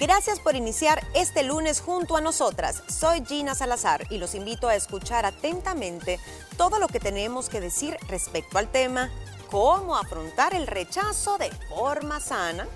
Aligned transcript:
Gracias 0.00 0.40
por 0.40 0.56
iniciar 0.56 1.06
este 1.12 1.42
lunes 1.42 1.82
junto 1.82 2.16
a 2.16 2.22
nosotras. 2.22 2.82
Soy 2.88 3.22
Gina 3.26 3.54
Salazar 3.54 4.06
y 4.08 4.16
los 4.16 4.34
invito 4.34 4.66
a 4.66 4.74
escuchar 4.74 5.26
atentamente 5.26 6.18
todo 6.56 6.78
lo 6.78 6.88
que 6.88 6.98
tenemos 6.98 7.50
que 7.50 7.60
decir 7.60 7.98
respecto 8.08 8.56
al 8.56 8.72
tema, 8.72 9.10
cómo 9.50 9.98
afrontar 9.98 10.54
el 10.54 10.66
rechazo 10.66 11.36
de 11.36 11.50
forma 11.68 12.18
sana. 12.18 12.66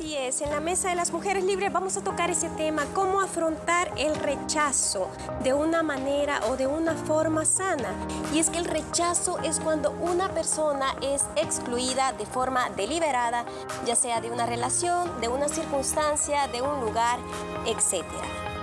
Así 0.00 0.16
es, 0.16 0.40
en 0.40 0.48
la 0.48 0.60
Mesa 0.60 0.88
de 0.88 0.94
las 0.94 1.12
Mujeres 1.12 1.44
Libres 1.44 1.70
vamos 1.70 1.94
a 1.98 2.00
tocar 2.00 2.30
ese 2.30 2.48
tema, 2.48 2.86
cómo 2.94 3.20
afrontar 3.20 3.92
el 3.98 4.16
rechazo 4.16 5.10
de 5.42 5.52
una 5.52 5.82
manera 5.82 6.40
o 6.48 6.56
de 6.56 6.66
una 6.66 6.94
forma 6.94 7.44
sana. 7.44 7.92
Y 8.32 8.38
es 8.38 8.48
que 8.48 8.56
el 8.56 8.64
rechazo 8.64 9.38
es 9.40 9.60
cuando 9.60 9.90
una 9.90 10.30
persona 10.30 10.96
es 11.02 11.26
excluida 11.36 12.14
de 12.14 12.24
forma 12.24 12.70
deliberada, 12.70 13.44
ya 13.84 13.94
sea 13.94 14.22
de 14.22 14.30
una 14.30 14.46
relación, 14.46 15.20
de 15.20 15.28
una 15.28 15.48
circunstancia, 15.48 16.48
de 16.48 16.62
un 16.62 16.80
lugar, 16.80 17.18
etc. 17.66 18.06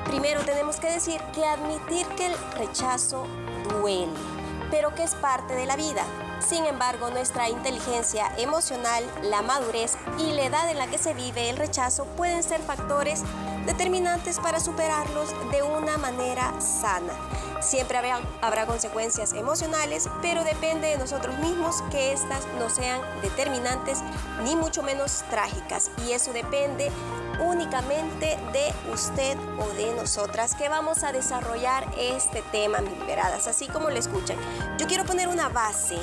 Primero 0.06 0.42
tenemos 0.42 0.78
que 0.78 0.90
decir 0.90 1.22
que 1.36 1.46
admitir 1.46 2.08
que 2.16 2.26
el 2.26 2.34
rechazo 2.58 3.28
duele, 3.80 4.12
pero 4.72 4.96
que 4.96 5.04
es 5.04 5.14
parte 5.14 5.54
de 5.54 5.68
la 5.68 5.76
vida. 5.76 6.04
Sin 6.40 6.66
embargo, 6.66 7.10
nuestra 7.10 7.50
inteligencia 7.50 8.32
emocional, 8.38 9.04
la 9.24 9.42
madurez 9.42 9.98
y 10.18 10.32
la 10.34 10.46
edad 10.46 10.70
en 10.70 10.78
la 10.78 10.88
que 10.88 10.98
se 10.98 11.14
vive 11.14 11.50
el 11.50 11.58
rechazo 11.58 12.06
pueden 12.16 12.44
ser 12.44 12.62
factores 12.62 13.24
determinantes 13.66 14.40
para 14.40 14.60
superarlos 14.60 15.30
de 15.52 15.62
una 15.64 15.98
manera 15.98 16.54
sana. 16.62 17.14
Siempre 17.60 17.98
habrá, 18.42 18.66
consecuencias 18.66 19.34
emocionales, 19.34 20.10
pero 20.22 20.44
depende 20.44 20.88
de 20.88 20.98
nosotros 20.98 21.38
mismos 21.40 21.82
que 21.92 22.14
éstas 22.14 22.46
no 22.60 22.70
sean 22.70 23.02
determinantes 23.22 24.00
ni 24.44 24.56
mucho 24.56 24.84
menos 24.84 25.24
trágicas. 25.30 25.90
Y 26.06 26.12
eso 26.12 26.34
depende 26.34 26.92
únicamente 27.40 28.38
de 28.54 28.92
usted 28.92 29.38
o 29.60 29.74
de 29.76 29.94
nosotras 29.96 30.56
que 30.56 30.70
vamos 30.70 31.04
a 31.04 31.12
desarrollar 31.12 31.88
este 31.98 32.42
tema, 32.52 32.80
mis 32.82 32.98
liberadas, 33.00 33.48
así 33.48 33.68
como 33.68 33.90
lo 33.90 33.98
escuchan. 33.98 34.38
Yo 34.78 34.88
quiero 34.88 35.06
poner 35.06 35.28
una 35.28 35.50
base 35.50 35.98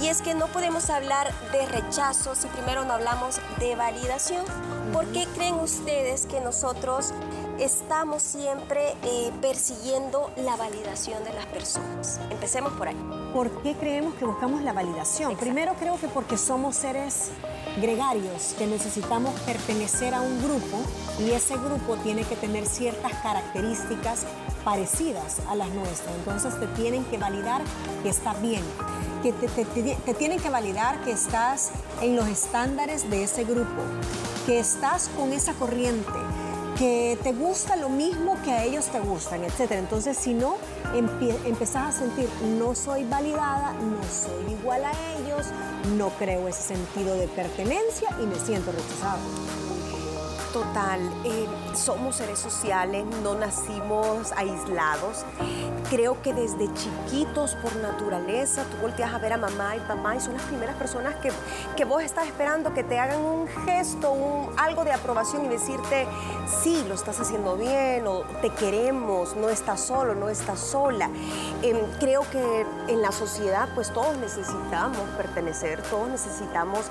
y 0.00 0.08
es 0.08 0.22
que 0.22 0.34
no 0.34 0.46
podemos 0.48 0.90
hablar 0.90 1.32
de 1.52 1.66
rechazo 1.66 2.34
si 2.34 2.46
primero 2.48 2.84
no 2.84 2.94
hablamos 2.94 3.40
de 3.58 3.76
validación. 3.76 4.44
¿Por 4.92 5.06
qué 5.06 5.26
creen 5.34 5.54
ustedes 5.56 6.26
que 6.26 6.40
nosotros 6.40 7.12
estamos 7.58 8.22
siempre 8.22 8.94
eh, 9.02 9.30
persiguiendo 9.42 10.30
la 10.36 10.56
validación 10.56 11.24
de 11.24 11.32
las 11.32 11.46
personas? 11.46 12.20
Empecemos 12.30 12.72
por 12.74 12.88
ahí. 12.88 12.96
¿Por 13.34 13.50
qué 13.62 13.74
creemos 13.74 14.14
que 14.14 14.24
buscamos 14.24 14.62
la 14.62 14.72
validación? 14.72 15.36
Primero 15.36 15.74
creo 15.78 15.98
que 16.00 16.08
porque 16.08 16.38
somos 16.38 16.76
seres 16.76 17.30
gregarios, 17.80 18.54
que 18.58 18.66
necesitamos 18.66 19.38
pertenecer 19.40 20.14
a 20.14 20.20
un 20.20 20.42
grupo 20.42 20.82
y 21.18 21.30
ese 21.30 21.56
grupo 21.56 21.96
tiene 22.02 22.24
que 22.24 22.36
tener 22.36 22.66
ciertas 22.66 23.12
características 23.22 24.26
parecidas 24.64 25.40
a 25.48 25.54
las 25.54 25.68
nuestras. 25.70 26.14
Entonces 26.16 26.58
te 26.58 26.66
tienen 26.68 27.04
que 27.06 27.18
validar 27.18 27.62
que 28.02 28.08
está 28.08 28.34
bien, 28.34 28.62
que 29.22 29.32
te, 29.32 30.14
tienen 30.14 30.40
que 30.40 30.50
validar 30.50 31.00
que 31.02 31.12
estás 31.12 31.70
en 32.02 32.16
los 32.16 32.28
estándares 32.28 33.08
de 33.10 33.24
ese 33.24 33.44
grupo, 33.44 33.82
que 34.46 34.58
estás 34.58 35.08
con 35.16 35.32
esa 35.32 35.52
corriente, 35.54 36.12
que 36.78 37.18
te 37.22 37.32
gusta 37.32 37.76
lo 37.76 37.88
mismo 37.88 38.36
que 38.44 38.52
a 38.52 38.64
ellos 38.64 38.86
te 38.86 39.00
gustan, 39.00 39.42
etc. 39.44 39.72
Entonces, 39.72 40.16
si 40.16 40.34
no, 40.34 40.56
empezás 41.44 41.96
a 41.96 41.98
sentir, 41.98 42.28
no 42.58 42.74
soy 42.74 43.04
validada, 43.04 43.72
no 43.74 44.00
soy 44.04 44.52
igual 44.52 44.84
a 44.84 44.92
ellos, 45.16 45.46
no 45.96 46.10
creo 46.10 46.46
ese 46.48 46.62
sentido 46.62 47.14
de 47.16 47.26
pertenencia 47.28 48.08
y 48.22 48.26
me 48.26 48.36
siento 48.36 48.70
rechazado. 48.72 49.18
Total, 50.52 51.00
eh, 51.24 51.46
somos 51.74 52.16
seres 52.16 52.38
sociales, 52.38 53.04
no 53.22 53.34
nacimos 53.34 54.32
aislados. 54.32 55.26
Creo 55.90 56.22
que 56.22 56.32
desde 56.32 56.72
chiquitos, 56.72 57.54
por 57.56 57.76
naturaleza, 57.76 58.64
tú 58.64 58.78
volteas 58.78 59.12
a 59.12 59.18
ver 59.18 59.34
a 59.34 59.36
mamá 59.36 59.76
y 59.76 59.80
papá 59.80 60.16
y 60.16 60.20
son 60.20 60.34
las 60.34 60.42
primeras 60.44 60.76
personas 60.76 61.16
que, 61.16 61.30
que 61.76 61.84
vos 61.84 62.02
estás 62.02 62.26
esperando 62.26 62.72
que 62.72 62.82
te 62.82 62.98
hagan 62.98 63.20
un 63.20 63.46
gesto, 63.66 64.12
un, 64.12 64.58
algo 64.58 64.84
de 64.84 64.92
aprobación 64.92 65.44
y 65.44 65.48
decirte, 65.48 66.06
sí, 66.62 66.82
lo 66.88 66.94
estás 66.94 67.20
haciendo 67.20 67.56
bien 67.56 68.06
o 68.06 68.22
te 68.40 68.48
queremos, 68.50 69.36
no 69.36 69.50
estás 69.50 69.80
solo, 69.80 70.14
no 70.14 70.30
estás 70.30 70.60
sola. 70.60 71.10
Em, 71.62 71.76
creo 72.00 72.22
que 72.30 72.66
en 72.88 73.02
la 73.02 73.12
sociedad 73.12 73.68
pues 73.74 73.92
todos 73.92 74.16
necesitamos 74.16 75.02
pertenecer, 75.16 75.82
todos 75.82 76.08
necesitamos 76.08 76.86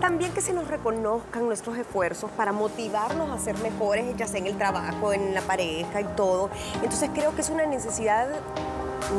también 0.00 0.32
que 0.32 0.40
se 0.40 0.52
nos 0.52 0.68
reconozcan 0.68 1.46
nuestros 1.46 1.76
esfuerzos 1.78 2.30
para 2.30 2.52
motivarnos 2.52 3.30
a 3.30 3.38
ser 3.38 3.58
mejores, 3.58 4.16
ya 4.16 4.26
sea 4.26 4.40
en 4.40 4.46
el 4.46 4.56
trabajo, 4.56 5.12
en 5.12 5.34
la 5.34 5.40
pareja 5.42 6.00
y 6.00 6.04
todo. 6.16 6.50
Entonces 6.82 7.10
creo 7.12 7.34
que 7.34 7.40
es 7.40 7.50
una 7.50 7.66
necesidad 7.66 8.28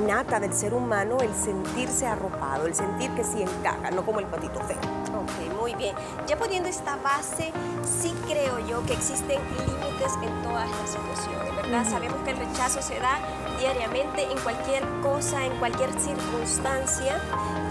nata 0.06 0.40
del 0.40 0.54
ser 0.54 0.74
humano 0.74 1.18
el 1.22 1.34
sentirse 1.34 2.06
arropado, 2.06 2.68
el 2.68 2.76
sentir 2.76 3.12
que 3.12 3.24
sí 3.24 3.42
encaja, 3.42 3.92
no 3.92 4.06
como 4.06 4.20
el 4.20 4.26
patito 4.26 4.60
feo. 4.62 4.78
Ok, 4.78 5.60
muy 5.60 5.74
bien. 5.76 5.96
Ya 6.28 6.38
poniendo 6.38 6.70
esta 6.70 6.98
base, 6.98 7.52
sí 7.84 8.14
creo 8.28 8.60
yo 8.60 8.86
que 8.86 8.94
existen 8.94 9.40
límites 9.58 10.14
en 10.22 10.44
todas 10.44 10.70
las 10.70 10.90
situaciones, 10.90 11.56
¿verdad? 11.56 11.86
Sabemos 11.90 12.18
que 12.24 12.32
el 12.32 12.38
rechazo 12.38 12.82
se 12.82 13.00
da 13.00 13.20
diariamente 13.60 14.24
en 14.24 14.38
cualquier 14.40 14.84
cosa, 15.02 15.46
en 15.46 15.58
cualquier 15.58 15.92
circunstancia, 16.00 17.20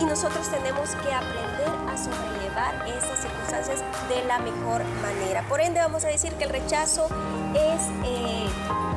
y 0.01 0.05
nosotros 0.05 0.49
tenemos 0.49 0.91
que 0.97 1.13
aprender 1.13 1.71
a 1.89 1.97
sobrellevar 1.97 2.46
esas 2.87 3.21
circunstancias 3.21 3.83
de 4.09 4.25
la 4.25 4.39
mejor 4.39 4.83
manera. 5.03 5.43
Por 5.49 5.61
ende, 5.61 5.81
vamos 5.81 6.05
a 6.05 6.09
decir 6.09 6.33
que 6.35 6.45
el 6.45 6.51
rechazo 6.51 7.07
es 7.55 7.83
eh, 8.05 8.47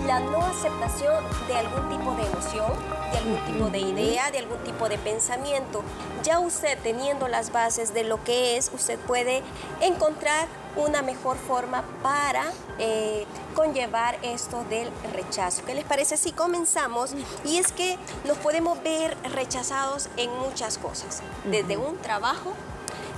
la 0.08 0.20
no 0.22 0.40
aceptación 0.46 1.24
de 1.48 1.56
algún 1.56 1.90
tipo 1.90 2.16
de 2.16 2.26
emoción, 2.26 2.72
de 3.12 3.18
algún 3.18 3.46
tipo 3.46 3.70
de 3.70 3.80
idea, 3.80 4.32
de 4.32 4.40
algún 4.40 4.58
tipo 4.64 4.88
de 4.88 4.98
pensamiento. 4.98 5.84
Ya 6.24 6.40
usted 6.40 6.78
teniendo 6.82 7.28
las 7.28 7.52
bases 7.52 7.94
de 7.94 8.04
lo 8.04 8.24
que 8.24 8.58
es, 8.58 8.72
usted 8.74 8.98
puede 9.00 9.44
encontrar 9.82 10.48
una 10.76 11.02
mejor 11.02 11.38
forma 11.38 11.84
para 12.02 12.52
eh, 12.78 13.26
conllevar 13.56 14.18
esto 14.22 14.64
del 14.70 14.90
rechazo. 15.14 15.66
¿Qué 15.66 15.74
les 15.74 15.84
parece 15.84 16.16
si 16.16 16.32
comenzamos? 16.32 17.14
Y 17.44 17.58
es 17.58 17.72
que 17.72 17.98
nos 18.26 18.38
podemos 18.38 18.82
ver 18.84 19.18
rechazados 19.34 20.10
en 20.16 20.32
muchas 20.40 20.78
cosas, 20.78 21.22
desde 21.46 21.76
un 21.78 21.98
trabajo, 21.98 22.54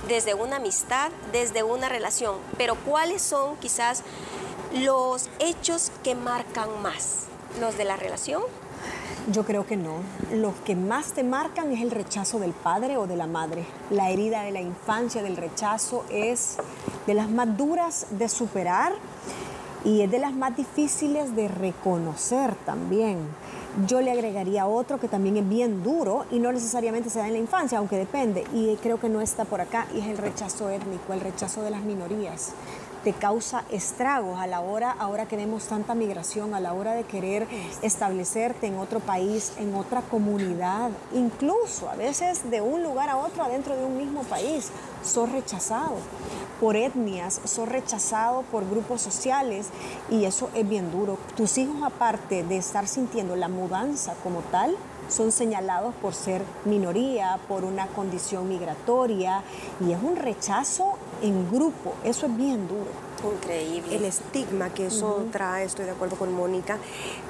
desde 0.08 0.34
una 0.34 0.56
amistad, 0.56 1.10
desde 1.32 1.62
una 1.62 1.88
relación, 1.88 2.36
pero 2.58 2.74
¿cuáles 2.74 3.22
son 3.22 3.56
quizás 3.56 4.02
los 4.72 5.28
hechos 5.38 5.92
que 6.02 6.14
marcan 6.14 6.82
más? 6.82 7.24
¿Los 7.60 7.76
de 7.76 7.84
la 7.84 7.96
relación? 7.96 8.42
Yo 9.30 9.44
creo 9.44 9.66
que 9.66 9.76
no. 9.76 9.98
Lo 10.32 10.52
que 10.64 10.74
más 10.74 11.12
te 11.12 11.22
marcan 11.22 11.70
es 11.70 11.80
el 11.80 11.92
rechazo 11.92 12.40
del 12.40 12.52
padre 12.52 12.96
o 12.96 13.06
de 13.06 13.16
la 13.16 13.26
madre. 13.26 13.64
La 13.90 14.10
herida 14.10 14.42
de 14.42 14.50
la 14.50 14.60
infancia, 14.60 15.22
del 15.22 15.36
rechazo, 15.36 16.04
es 16.10 16.56
de 17.06 17.14
las 17.14 17.30
más 17.30 17.56
duras 17.56 18.06
de 18.10 18.28
superar 18.28 18.94
y 19.84 20.02
es 20.02 20.10
de 20.10 20.18
las 20.18 20.32
más 20.32 20.56
difíciles 20.56 21.36
de 21.36 21.46
reconocer 21.46 22.54
también. 22.66 23.28
Yo 23.86 24.02
le 24.02 24.10
agregaría 24.10 24.66
otro 24.66 25.00
que 25.00 25.08
también 25.08 25.38
es 25.38 25.48
bien 25.48 25.82
duro 25.82 26.26
y 26.30 26.38
no 26.38 26.52
necesariamente 26.52 27.08
se 27.08 27.20
da 27.20 27.26
en 27.26 27.32
la 27.32 27.38
infancia, 27.38 27.78
aunque 27.78 27.96
depende, 27.96 28.44
y 28.52 28.76
creo 28.76 29.00
que 29.00 29.08
no 29.08 29.22
está 29.22 29.46
por 29.46 29.62
acá, 29.62 29.86
y 29.94 30.00
es 30.00 30.08
el 30.08 30.18
rechazo 30.18 30.68
étnico, 30.68 31.14
el 31.14 31.20
rechazo 31.20 31.62
de 31.62 31.70
las 31.70 31.80
minorías 31.80 32.52
te 33.04 33.12
causa 33.12 33.64
estragos 33.70 34.38
a 34.38 34.46
la 34.46 34.60
hora, 34.60 34.90
ahora 34.92 35.26
que 35.26 35.36
vemos 35.36 35.64
tanta 35.66 35.94
migración, 35.94 36.54
a 36.54 36.60
la 36.60 36.72
hora 36.72 36.94
de 36.94 37.04
querer 37.04 37.46
establecerte 37.82 38.66
en 38.66 38.78
otro 38.78 39.00
país, 39.00 39.52
en 39.58 39.74
otra 39.74 40.02
comunidad, 40.02 40.90
incluso 41.12 41.88
a 41.88 41.96
veces 41.96 42.50
de 42.50 42.60
un 42.60 42.82
lugar 42.82 43.08
a 43.08 43.16
otro 43.16 43.42
adentro 43.42 43.76
de 43.76 43.84
un 43.84 43.96
mismo 43.96 44.22
país, 44.22 44.70
sos 45.02 45.30
rechazado 45.30 45.96
por 46.60 46.76
etnias, 46.76 47.40
sos 47.44 47.68
rechazado 47.68 48.42
por 48.52 48.68
grupos 48.68 49.02
sociales 49.02 49.68
y 50.08 50.24
eso 50.24 50.48
es 50.54 50.68
bien 50.68 50.92
duro. 50.92 51.18
Tus 51.36 51.58
hijos 51.58 51.82
aparte 51.82 52.44
de 52.44 52.56
estar 52.56 52.86
sintiendo 52.86 53.34
la 53.34 53.48
mudanza 53.48 54.14
como 54.22 54.40
tal, 54.52 54.76
son 55.08 55.32
señalados 55.32 55.94
por 55.96 56.14
ser 56.14 56.42
minoría, 56.64 57.38
por 57.48 57.64
una 57.64 57.86
condición 57.88 58.48
migratoria 58.48 59.42
y 59.80 59.92
es 59.92 60.02
un 60.02 60.16
rechazo 60.16 60.96
en 61.22 61.50
grupo. 61.50 61.94
Eso 62.04 62.26
es 62.26 62.36
bien 62.36 62.68
duro. 62.68 62.90
Increíble. 63.36 63.94
El 63.94 64.04
estigma 64.04 64.70
que 64.74 64.86
eso 64.86 65.24
trae, 65.30 65.64
estoy 65.64 65.84
de 65.84 65.92
acuerdo 65.92 66.16
con 66.16 66.32
Mónica. 66.32 66.78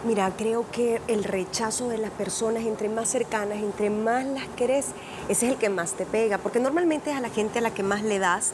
Mira, 0.06 0.32
creo 0.36 0.64
que 0.72 1.02
el 1.06 1.22
rechazo 1.22 1.88
de 1.88 1.98
las 1.98 2.10
personas, 2.10 2.64
entre 2.64 2.88
más 2.88 3.10
cercanas, 3.10 3.58
entre 3.58 3.90
más 3.90 4.24
las 4.24 4.48
querés, 4.56 4.86
ese 5.28 5.46
es 5.46 5.52
el 5.52 5.58
que 5.58 5.68
más 5.68 5.92
te 5.92 6.06
pega, 6.06 6.38
porque 6.38 6.60
normalmente 6.60 7.10
es 7.10 7.16
a 7.16 7.20
la 7.20 7.28
gente 7.28 7.58
a 7.58 7.62
la 7.62 7.74
que 7.74 7.82
más 7.82 8.02
le 8.02 8.18
das, 8.18 8.52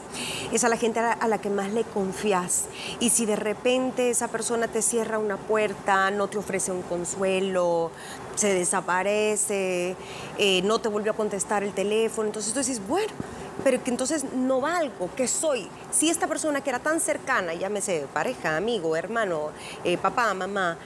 es 0.51 0.63
a 0.65 0.69
la 0.69 0.75
gente 0.75 0.99
a 0.99 1.27
la, 1.27 1.37
que 1.37 1.49
más 1.49 1.71
le 1.71 1.85
confías. 1.85 2.65
Y 2.99 3.09
si 3.09 3.25
de 3.25 3.37
repente 3.37 4.09
esa 4.09 4.27
persona 4.27 4.67
te 4.67 4.81
cierra 4.81 5.17
una 5.17 5.37
puerta, 5.37 6.11
no 6.11 6.27
te 6.27 6.37
ofrece 6.37 6.73
un 6.73 6.81
consuelo, 6.81 7.91
se 8.35 8.53
desaparece, 8.53 9.95
eh, 10.37 10.61
no 10.63 10.79
te 10.79 10.89
vuelve 10.89 11.09
a 11.09 11.13
contestar 11.13 11.63
el 11.63 11.73
teléfono, 11.73 12.27
entonces 12.27 12.51
tú 12.51 12.59
dices, 12.59 12.81
bueno, 12.85 13.13
pero 13.63 13.83
que 13.83 13.91
entonces 13.91 14.25
no 14.33 14.61
valgo, 14.61 15.09
que 15.15 15.27
soy. 15.27 15.67
Si 15.91 16.09
esta 16.09 16.27
persona 16.27 16.61
que 16.61 16.69
era 16.69 16.79
tan 16.79 16.99
cercana, 16.99 17.53
llámese 17.53 18.07
pareja, 18.13 18.57
amigo, 18.57 18.95
hermano, 18.95 19.51
eh, 19.83 19.97
papá, 19.97 20.33
mamá, 20.33 20.77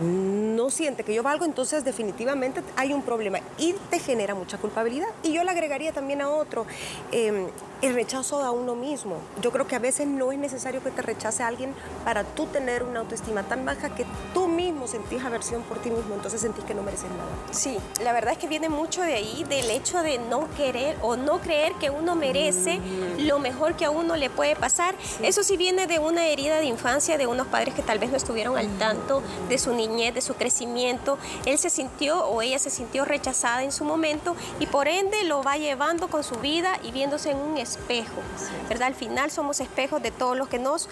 no 0.00 0.70
siente 0.70 1.04
que 1.04 1.14
yo 1.14 1.22
valgo, 1.22 1.44
entonces 1.44 1.84
definitivamente 1.84 2.62
hay 2.76 2.92
un 2.92 3.02
problema 3.02 3.38
y 3.58 3.74
te 3.90 3.98
genera 3.98 4.34
mucha 4.34 4.58
culpabilidad. 4.58 5.08
Y 5.22 5.32
yo 5.32 5.44
le 5.44 5.50
agregaría 5.50 5.92
también 5.92 6.20
a 6.20 6.30
otro 6.30 6.66
em, 7.12 7.46
el 7.82 7.94
rechazo 7.94 8.42
a 8.42 8.50
uno 8.50 8.74
mismo. 8.74 9.16
Yo 9.40 9.50
creo 9.50 9.66
que 9.66 9.76
a 9.76 9.78
veces 9.78 10.06
no 10.06 10.32
es 10.32 10.38
necesario 10.38 10.82
que 10.82 10.90
te 10.90 11.02
rechace 11.02 11.42
a 11.42 11.46
alguien 11.46 11.74
para 12.04 12.24
tú 12.24 12.46
tener 12.46 12.82
una 12.82 13.00
autoestima 13.00 13.42
tan 13.42 13.64
baja 13.64 13.94
que 13.94 14.04
tú 14.34 14.48
mismo 14.48 14.86
sentís 14.86 15.24
aversión 15.24 15.62
por 15.62 15.78
ti 15.78 15.90
mismo, 15.90 16.14
entonces 16.14 16.40
sentís 16.40 16.64
que 16.64 16.74
no 16.74 16.82
mereces 16.82 17.10
nada. 17.10 17.30
Sí, 17.50 17.78
la 18.02 18.12
verdad 18.12 18.32
es 18.32 18.38
que 18.38 18.48
viene 18.48 18.68
mucho 18.68 19.02
de 19.02 19.14
ahí, 19.14 19.44
del 19.48 19.70
hecho 19.70 20.02
de 20.02 20.18
no 20.18 20.48
querer 20.56 20.96
o 21.02 21.16
no 21.16 21.40
creer 21.40 21.72
que 21.74 21.90
uno 21.90 22.14
merece 22.14 22.78
mm. 22.78 23.26
lo 23.26 23.38
mejor 23.38 23.74
que 23.74 23.84
a 23.84 23.90
uno 23.90 24.16
le 24.16 24.30
puede 24.30 24.56
pasar. 24.56 24.94
Eso 25.22 25.42
sí 25.42 25.56
viene 25.56 25.86
de 25.86 25.98
una 25.98 26.26
herida 26.26 26.58
de 26.58 26.66
infancia 26.66 27.18
de 27.18 27.26
unos 27.26 27.46
padres 27.46 27.74
que 27.74 27.82
tal 27.82 27.98
vez 27.98 28.10
no 28.10 28.16
estuvieron 28.16 28.56
al 28.56 28.68
tanto 28.78 29.22
de 29.48 29.58
su 29.58 29.72
niñez, 29.74 29.89
de 29.90 30.20
su 30.20 30.34
crecimiento. 30.34 31.18
Él 31.46 31.58
se 31.58 31.68
sintió 31.68 32.24
o 32.24 32.42
ella 32.42 32.58
se 32.58 32.70
sintió 32.70 33.04
rechazada 33.04 33.64
en 33.64 33.72
su 33.72 33.84
momento 33.84 34.36
y 34.60 34.66
por 34.66 34.86
ende 34.86 35.24
lo 35.24 35.42
va 35.42 35.56
llevando 35.56 36.08
con 36.08 36.22
su 36.22 36.36
vida 36.36 36.78
y 36.84 36.92
viéndose 36.92 37.32
en 37.32 37.38
un 37.38 37.58
espejo, 37.58 38.20
¿verdad? 38.68 38.88
Al 38.88 38.94
final 38.94 39.30
somos 39.30 39.60
espejos 39.60 40.00
de 40.00 40.12
todo 40.12 40.34
lo 40.34 40.48
que 40.48 40.58
nos 40.58 40.88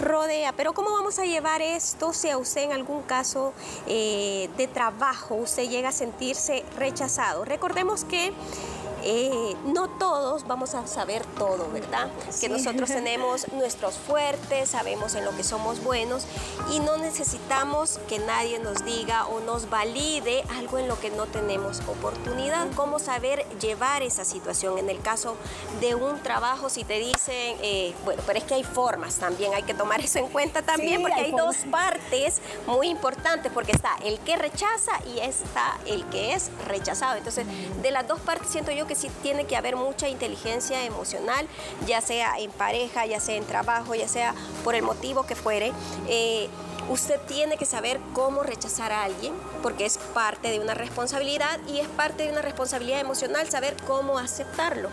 rodea. 0.00 0.52
Pero 0.52 0.72
¿cómo 0.72 0.92
vamos 0.92 1.18
a 1.18 1.26
llevar 1.26 1.60
esto 1.60 2.12
si 2.12 2.30
a 2.30 2.38
usted 2.38 2.62
en 2.62 2.72
algún 2.72 3.02
caso 3.02 3.52
eh, 3.86 4.48
de 4.56 4.66
trabajo 4.66 5.34
usted 5.34 5.68
llega 5.68 5.90
a 5.90 5.92
sentirse 5.92 6.64
rechazado? 6.78 7.44
Recordemos 7.44 8.04
que 8.04 8.32
eh, 9.10 9.56
no 9.64 9.88
todos 9.88 10.46
vamos 10.46 10.74
a 10.74 10.86
saber 10.86 11.24
todo, 11.38 11.70
¿verdad? 11.70 12.10
Que 12.38 12.50
nosotros 12.50 12.90
tenemos 12.92 13.50
nuestros 13.52 13.94
fuertes, 13.94 14.68
sabemos 14.68 15.14
en 15.14 15.24
lo 15.24 15.34
que 15.34 15.44
somos 15.44 15.82
buenos 15.82 16.26
y 16.70 16.80
no 16.80 16.98
necesitamos 16.98 18.00
que 18.06 18.18
nadie 18.18 18.58
nos 18.58 18.84
diga 18.84 19.26
o 19.28 19.40
nos 19.40 19.70
valide 19.70 20.44
algo 20.58 20.76
en 20.76 20.88
lo 20.88 21.00
que 21.00 21.08
no 21.08 21.24
tenemos 21.24 21.80
oportunidad. 21.88 22.66
¿Cómo 22.76 22.98
saber 22.98 23.46
llevar 23.60 24.02
esa 24.02 24.26
situación? 24.26 24.76
En 24.76 24.90
el 24.90 25.00
caso 25.00 25.36
de 25.80 25.94
un 25.94 26.22
trabajo, 26.22 26.68
si 26.68 26.84
te 26.84 26.98
dicen, 26.98 27.56
eh, 27.62 27.94
bueno, 28.04 28.22
pero 28.26 28.38
es 28.38 28.44
que 28.44 28.56
hay 28.56 28.64
formas 28.64 29.14
también, 29.14 29.54
hay 29.54 29.62
que 29.62 29.72
tomar 29.72 30.00
eso 30.02 30.18
en 30.18 30.28
cuenta 30.28 30.60
también, 30.60 31.00
porque 31.00 31.18
hay, 31.18 31.32
dos 31.32 31.56
partes 31.70 32.42
muy 32.66 32.88
importantes, 32.88 33.50
porque 33.54 33.72
está 33.72 33.96
el 34.04 34.18
que 34.20 34.36
rechaza 34.36 34.92
y 35.06 35.20
está 35.20 35.78
el 35.86 36.04
que 36.10 36.34
es 36.34 36.50
rechazado. 36.66 37.16
Entonces, 37.16 37.46
de 37.80 37.90
las 37.90 38.06
dos 38.06 38.20
partes 38.20 38.50
siento 38.50 38.70
yo 38.70 38.86
que 38.86 38.97
sí 38.98 39.10
tiene 39.22 39.44
que 39.46 39.56
haber 39.56 39.76
mucha 39.76 40.08
inteligencia 40.08 40.84
emocional, 40.84 41.46
ya 41.86 42.00
sea 42.00 42.38
en 42.38 42.50
pareja, 42.50 43.06
ya 43.06 43.20
sea 43.20 43.36
en 43.36 43.44
trabajo, 43.44 43.94
ya 43.94 44.08
sea 44.08 44.34
por 44.64 44.74
el 44.74 44.82
motivo 44.82 45.24
que 45.24 45.34
fuere. 45.34 45.72
Eh, 46.08 46.48
usted 46.90 47.20
tiene 47.26 47.56
que 47.56 47.66
saber 47.66 48.00
cómo 48.12 48.42
rechazar 48.42 48.92
a 48.92 49.04
alguien, 49.04 49.34
porque 49.62 49.86
es 49.86 49.98
parte 49.98 50.50
de 50.50 50.60
una 50.60 50.74
responsabilidad 50.74 51.60
y 51.68 51.78
es 51.78 51.88
parte 51.88 52.24
de 52.24 52.32
una 52.32 52.42
responsabilidad 52.42 53.00
emocional 53.00 53.48
saber 53.48 53.76
cómo 53.86 54.18
aceptarlo. 54.18 54.88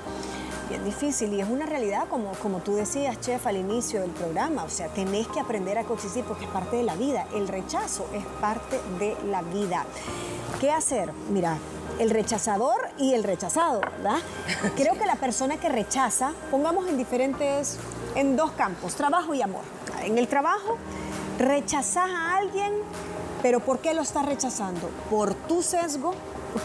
es 0.71 0.83
difícil 0.83 1.33
y 1.33 1.41
es 1.41 1.47
una 1.47 1.65
realidad, 1.65 2.07
como, 2.09 2.31
como 2.33 2.59
tú 2.59 2.75
decías, 2.75 3.19
chef, 3.21 3.45
al 3.47 3.55
inicio 3.55 4.01
del 4.01 4.11
programa. 4.11 4.63
O 4.63 4.69
sea, 4.69 4.87
tenés 4.87 5.27
que 5.27 5.39
aprender 5.39 5.77
a 5.77 5.83
coexistir 5.83 6.23
porque 6.25 6.45
es 6.45 6.51
parte 6.51 6.77
de 6.77 6.83
la 6.83 6.95
vida. 6.95 7.27
El 7.33 7.47
rechazo 7.47 8.07
es 8.13 8.25
parte 8.41 8.79
de 8.99 9.15
la 9.27 9.41
vida. 9.41 9.85
¿Qué 10.59 10.71
hacer? 10.71 11.11
Mira, 11.29 11.59
el 11.99 12.09
rechazador 12.09 12.89
y 12.97 13.13
el 13.13 13.23
rechazado, 13.23 13.81
¿verdad? 13.81 14.19
Creo 14.75 14.97
que 14.97 15.05
la 15.05 15.15
persona 15.15 15.57
que 15.57 15.69
rechaza, 15.69 16.33
pongamos 16.51 16.87
en 16.87 16.97
diferentes, 16.97 17.77
en 18.15 18.35
dos 18.35 18.51
campos, 18.51 18.95
trabajo 18.95 19.33
y 19.33 19.41
amor. 19.41 19.61
En 20.03 20.17
el 20.17 20.27
trabajo, 20.27 20.77
rechazas 21.39 22.09
a 22.09 22.37
alguien, 22.37 22.73
pero 23.41 23.59
¿por 23.59 23.79
qué 23.79 23.93
lo 23.93 24.01
estás 24.01 24.25
rechazando? 24.25 24.89
¿Por 25.09 25.33
tu 25.33 25.61
sesgo? 25.61 26.13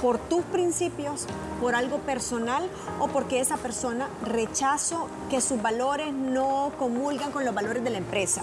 ¿Por 0.01 0.19
tus 0.19 0.43
principios? 0.45 1.27
¿Por 1.61 1.75
algo 1.75 1.99
personal? 1.99 2.69
¿O 3.01 3.09
porque 3.09 3.41
esa 3.41 3.57
persona 3.57 4.09
rechazo 4.25 5.09
que 5.29 5.41
sus 5.41 5.61
valores 5.61 6.13
no 6.13 6.73
comulgan 6.79 7.33
con 7.33 7.45
los 7.45 7.55
valores 7.55 7.83
de 7.83 7.91
la 7.91 7.99
empresa? 7.99 8.43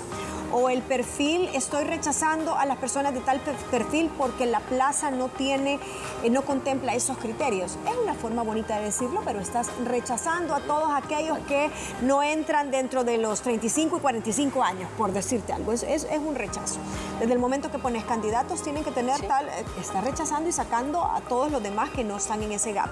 O 0.51 0.69
el 0.69 0.81
perfil, 0.81 1.49
estoy 1.53 1.83
rechazando 1.83 2.55
a 2.55 2.65
las 2.65 2.77
personas 2.77 3.13
de 3.13 3.19
tal 3.19 3.39
perfil 3.39 4.09
porque 4.17 4.45
la 4.45 4.59
plaza 4.59 5.11
no 5.11 5.29
tiene, 5.29 5.79
eh, 6.23 6.29
no 6.29 6.43
contempla 6.43 6.93
esos 6.95 7.17
criterios. 7.17 7.77
Es 7.85 7.97
una 8.01 8.13
forma 8.13 8.43
bonita 8.43 8.77
de 8.77 8.85
decirlo, 8.85 9.21
pero 9.25 9.39
estás 9.39 9.69
rechazando 9.85 10.55
a 10.55 10.59
todos 10.61 10.89
aquellos 10.93 11.37
que 11.39 11.69
no 12.01 12.23
entran 12.23 12.71
dentro 12.71 13.03
de 13.03 13.17
los 13.17 13.41
35 13.41 13.97
y 13.97 13.99
45 13.99 14.63
años, 14.63 14.89
por 14.97 15.11
decirte 15.11 15.53
algo. 15.53 15.73
Es, 15.73 15.83
es, 15.83 16.05
un 16.17 16.35
rechazo. 16.35 16.79
Desde 17.19 17.33
el 17.33 17.39
momento 17.39 17.71
que 17.71 17.79
pones 17.79 18.03
candidatos, 18.03 18.63
tienen 18.63 18.83
que 18.83 18.91
tener 18.91 19.19
tal, 19.27 19.47
eh, 19.47 19.65
está 19.79 20.01
rechazando 20.01 20.49
y 20.49 20.51
sacando 20.51 21.03
a 21.03 21.21
todos 21.21 21.51
los 21.51 21.61
demás 21.61 21.89
que 21.91 22.03
no 22.03 22.17
están 22.17 22.41
en 22.43 22.51
ese 22.51 22.73
gap 22.73 22.89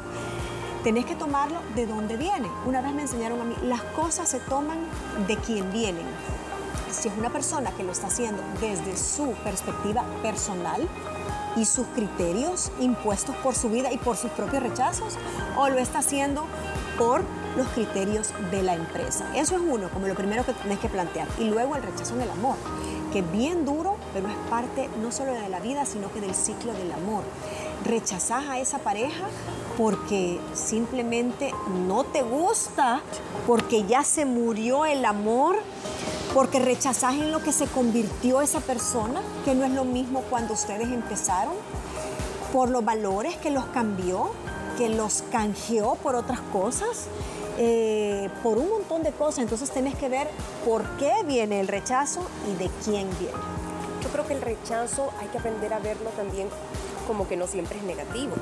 tenés 0.84 1.07
que 1.07 1.16
tomarlo 1.16 1.62
de 1.74 1.88
donde 1.88 2.16
viene. 2.16 2.48
Una 2.68 2.80
vez 2.80 2.94
me 2.94 3.02
enseñaron 3.02 3.42
a 3.42 3.44
mí, 3.44 3.56
las 3.63 3.81
cosas 3.81 4.30
se 4.30 4.40
toman 4.40 4.78
de 5.28 5.36
quien 5.38 5.72
vienen 5.72 6.06
si 6.95 7.09
es 7.09 7.18
una 7.18 7.30
persona 7.30 7.71
que 7.71 7.83
lo 7.83 7.92
está 7.92 8.07
haciendo 8.07 8.42
desde 8.62 8.97
su 8.97 9.33
perspectiva 9.44 10.03
personal 10.21 10.88
y 11.56 11.65
sus 11.65 11.88
criterios 11.88 12.71
impuestos 12.80 13.36
por 13.38 13.56
su 13.56 13.69
vida 13.69 13.92
y 13.92 13.97
por 13.97 14.18
sus 14.18 14.31
propios 14.31 14.63
rechazos, 14.63 15.18
o 15.57 15.69
lo 15.69 15.77
está 15.80 16.00
haciendo 16.00 16.45
por 16.97 17.24
los 17.56 17.68
criterios 17.69 18.33
de 18.51 18.63
la 18.63 18.74
empresa. 18.74 19.25
Eso 19.36 19.56
es 19.56 19.62
uno, 19.62 19.89
como 19.89 20.07
lo 20.07 20.15
primero 20.15 20.45
que 20.45 20.53
tienes 20.53 20.80
que 20.80 20.89
plantear. 20.89 21.27
Y 21.39 21.45
luego 21.45 21.75
el 21.75 21.83
rechazo 21.83 22.15
en 22.15 22.21
el 22.21 22.30
amor, 22.31 22.56
que 23.13 23.19
es 23.19 23.31
bien 23.31 23.65
duro, 23.65 23.97
pero 24.13 24.27
es 24.27 24.36
parte 24.50 24.89
no 25.01 25.12
solo 25.12 25.31
de 25.31 25.47
la 25.50 25.59
vida, 25.59 25.86
sino 25.86 26.12
que 26.12 26.19
del 26.19 26.36
ciclo 26.36 26.74
del 26.74 26.92
amor. 26.92 27.24
Rechazas 27.86 28.45
a 28.50 28.59
esa 28.59 28.80
pareja 28.80 29.25
porque 29.77 30.39
simplemente 30.53 31.53
no 31.88 32.03
te 32.03 32.24
gusta, 32.24 33.01
porque 33.47 33.83
ya 33.86 34.03
se 34.03 34.25
murió 34.25 34.86
el 34.86 35.06
amor 35.06 35.57
porque 36.36 36.60
rechazás 36.60 37.14
en 37.14 37.32
lo 37.32 37.42
que 37.42 37.54
se 37.54 37.66
convirtió 37.66 38.42
esa 38.42 38.60
persona, 38.60 39.22
que 39.46 39.56
no 39.56 39.64
es 39.64 39.72
lo 39.72 39.86
mismo 39.86 40.22
cuando 40.30 40.54
ustedes 40.54 40.90
empezaron, 40.90 41.54
por 42.52 42.70
los 42.70 42.84
valores 42.84 43.38
que 43.38 43.52
los 43.52 43.64
cambió, 43.68 44.32
que 44.78 44.90
los 44.90 45.24
canjeó 45.32 45.96
por 45.96 46.16
otras 46.16 46.42
cosas, 46.52 47.06
eh, 47.58 48.30
por 48.44 48.58
un 48.58 48.70
montón 48.70 49.02
de 49.02 49.14
cosas. 49.14 49.40
Entonces 49.40 49.72
tenés 49.72 49.96
que 49.96 50.10
ver 50.10 50.28
por 50.66 50.84
qué 50.98 51.14
viene 51.26 51.62
el 51.62 51.70
rechazo 51.70 52.28
y 52.52 52.62
de 52.62 52.69
quién 52.83 53.07
viene. 53.18 53.33
Yo 54.04 54.09
creo 54.09 54.28
que 54.28 54.33
el 54.33 54.42
rechazo 54.42 55.14
hay 55.21 55.30
que 55.30 55.38
aprender 55.38 55.74
a 55.74 55.80
verlo 55.80 56.09
también 56.18 56.50
como 57.07 57.30
que 57.30 57.38
no 57.38 57.48
siempre 57.48 57.78
es 57.78 57.83
negativo. 57.86 58.36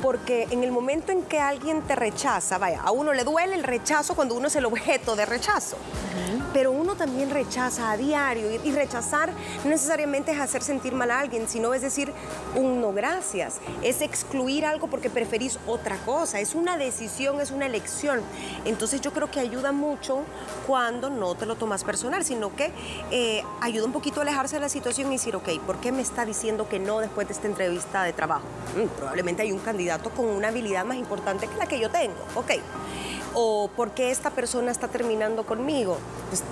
Porque 0.00 0.46
en 0.50 0.64
el 0.64 0.72
momento 0.72 1.12
en 1.12 1.22
que 1.22 1.38
alguien 1.38 1.82
te 1.82 1.96
rechaza, 1.96 2.56
vaya, 2.56 2.80
a 2.80 2.92
uno 2.92 3.12
le 3.12 3.24
duele 3.24 3.56
el 3.56 3.62
rechazo 3.62 4.14
cuando 4.14 4.34
uno 4.34 4.48
es 4.48 4.56
el 4.56 4.64
objeto 4.64 5.16
de 5.16 5.26
rechazo 5.26 5.76
pero 6.56 6.72
uno 6.72 6.94
también 6.96 7.28
rechaza 7.28 7.90
a 7.90 7.98
diario 7.98 8.50
y, 8.50 8.72
rechazar 8.72 9.30
no 9.62 9.68
necesariamente 9.68 10.32
es 10.32 10.40
hacer 10.40 10.62
sentir 10.62 10.94
mal 10.94 11.10
a 11.10 11.20
alguien, 11.20 11.50
sino 11.50 11.74
es 11.74 11.82
decir 11.82 12.10
un 12.54 12.80
no 12.80 12.94
gracias, 12.94 13.58
es 13.82 14.00
excluir 14.00 14.64
algo 14.64 14.86
porque 14.86 15.10
preferís 15.10 15.58
otra 15.66 15.98
cosa, 16.06 16.40
es 16.40 16.54
una 16.54 16.78
decisión, 16.78 17.42
es 17.42 17.50
una 17.50 17.66
elección. 17.66 18.22
Entonces 18.64 19.02
yo 19.02 19.12
creo 19.12 19.30
que 19.30 19.38
ayuda 19.38 19.70
mucho 19.70 20.22
cuando 20.66 21.10
no 21.10 21.34
te 21.34 21.44
lo 21.44 21.56
tomas 21.56 21.84
personal, 21.84 22.24
sino 22.24 22.56
que 22.56 22.72
eh, 23.10 23.42
ayuda 23.60 23.84
un 23.84 23.92
poquito 23.92 24.20
a 24.20 24.22
alejarse 24.22 24.56
de 24.56 24.60
la 24.60 24.70
situación 24.70 25.08
y 25.08 25.16
decir, 25.16 25.36
ok, 25.36 25.60
¿por 25.66 25.76
qué 25.80 25.92
me 25.92 26.00
está 26.00 26.24
diciendo 26.24 26.70
que 26.70 26.78
no 26.78 27.00
después 27.00 27.28
de 27.28 27.34
esta 27.34 27.48
entrevista 27.48 28.02
de 28.02 28.14
trabajo? 28.14 28.46
Mm, 28.74 28.96
probablemente 28.96 29.42
hay 29.42 29.52
un 29.52 29.58
candidato 29.58 30.08
con 30.08 30.24
una 30.24 30.48
habilidad 30.48 30.86
más 30.86 30.96
importante 30.96 31.48
que 31.48 31.56
la 31.56 31.66
que 31.66 31.78
yo 31.78 31.90
tengo, 31.90 32.16
ok 32.34 32.52
o 33.38 33.68
por 33.76 33.90
qué 33.90 34.10
esta 34.10 34.30
persona 34.30 34.72
está 34.72 34.88
terminando 34.88 35.44
conmigo. 35.44 35.98
Pues, 36.30 36.42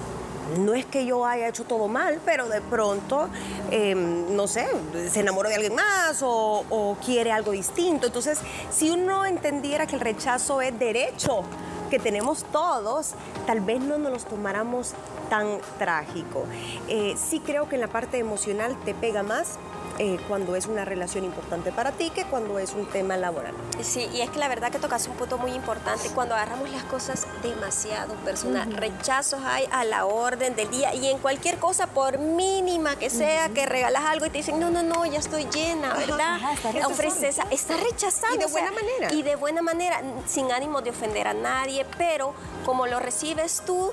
no 0.58 0.74
es 0.74 0.84
que 0.84 1.06
yo 1.06 1.24
haya 1.24 1.48
hecho 1.48 1.64
todo 1.64 1.88
mal, 1.88 2.20
pero 2.26 2.46
de 2.50 2.60
pronto, 2.60 3.30
em, 3.70 4.36
no 4.36 4.46
sé, 4.46 4.66
se 5.10 5.20
enamoró 5.20 5.48
de 5.48 5.54
alguien 5.54 5.74
más 5.74 6.22
o, 6.22 6.64
o 6.68 6.96
quiere 7.02 7.32
algo 7.32 7.52
distinto. 7.52 8.06
Entonces, 8.06 8.38
si 8.70 8.90
uno 8.90 9.24
entendiera 9.24 9.86
que 9.86 9.96
el 9.96 10.00
rechazo 10.00 10.60
es 10.60 10.78
derecho, 10.78 11.44
que 11.94 12.00
tenemos 12.00 12.42
todos, 12.50 13.12
tal 13.46 13.60
vez 13.60 13.80
no 13.80 13.98
nos 13.98 14.10
los 14.10 14.24
tomáramos 14.24 14.94
tan 15.30 15.60
trágico. 15.78 16.44
Eh, 16.88 17.14
sí 17.16 17.38
creo 17.38 17.68
que 17.68 17.76
en 17.76 17.82
la 17.82 17.86
parte 17.86 18.18
emocional 18.18 18.76
te 18.84 18.94
pega 18.94 19.22
más 19.22 19.58
eh, 20.00 20.18
cuando 20.26 20.56
es 20.56 20.66
una 20.66 20.84
relación 20.84 21.24
importante 21.24 21.70
para 21.70 21.92
ti 21.92 22.10
que 22.10 22.24
cuando 22.24 22.58
es 22.58 22.72
un 22.72 22.86
tema 22.86 23.16
laboral. 23.16 23.54
Sí, 23.80 24.08
y 24.12 24.22
es 24.22 24.30
que 24.30 24.40
la 24.40 24.48
verdad 24.48 24.72
que 24.72 24.80
tocas 24.80 25.06
un 25.06 25.14
punto 25.14 25.38
muy 25.38 25.52
importante 25.52 26.08
cuando 26.12 26.34
agarramos 26.34 26.68
las 26.70 26.82
cosas 26.84 27.28
demasiado 27.44 28.14
personal. 28.24 28.72
Rechazos 28.72 29.40
hay 29.44 29.66
a 29.70 29.84
la 29.84 30.06
orden 30.06 30.56
del 30.56 30.68
día 30.68 30.92
y 30.94 31.06
en 31.06 31.18
cualquier 31.18 31.58
cosa, 31.58 31.86
por 31.86 32.18
mínima 32.18 32.96
que 32.96 33.08
sea, 33.08 33.50
que 33.50 33.66
regalas 33.66 34.04
algo 34.04 34.26
y 34.26 34.30
te 34.30 34.38
dicen, 34.38 34.58
no, 34.58 34.68
no, 34.68 34.82
no, 34.82 35.06
ya 35.06 35.20
estoy 35.20 35.44
llena, 35.44 35.94
¿verdad? 35.94 36.38
está 36.54 36.88
Ofreces, 36.88 37.38
está 37.52 37.76
rechazando. 37.76 38.34
Y 38.34 38.38
de 38.38 38.46
buena 38.46 38.72
manera. 38.72 39.12
Y 39.12 39.22
de 39.22 39.36
buena 39.36 39.62
manera, 39.62 40.02
sin 40.26 40.50
ánimo 40.50 40.82
de 40.82 40.90
ofender 40.90 41.28
a 41.28 41.34
nadie, 41.34 41.83
pero 41.96 42.34
como 42.64 42.86
lo 42.86 43.00
recibes 43.00 43.62
tú, 43.66 43.92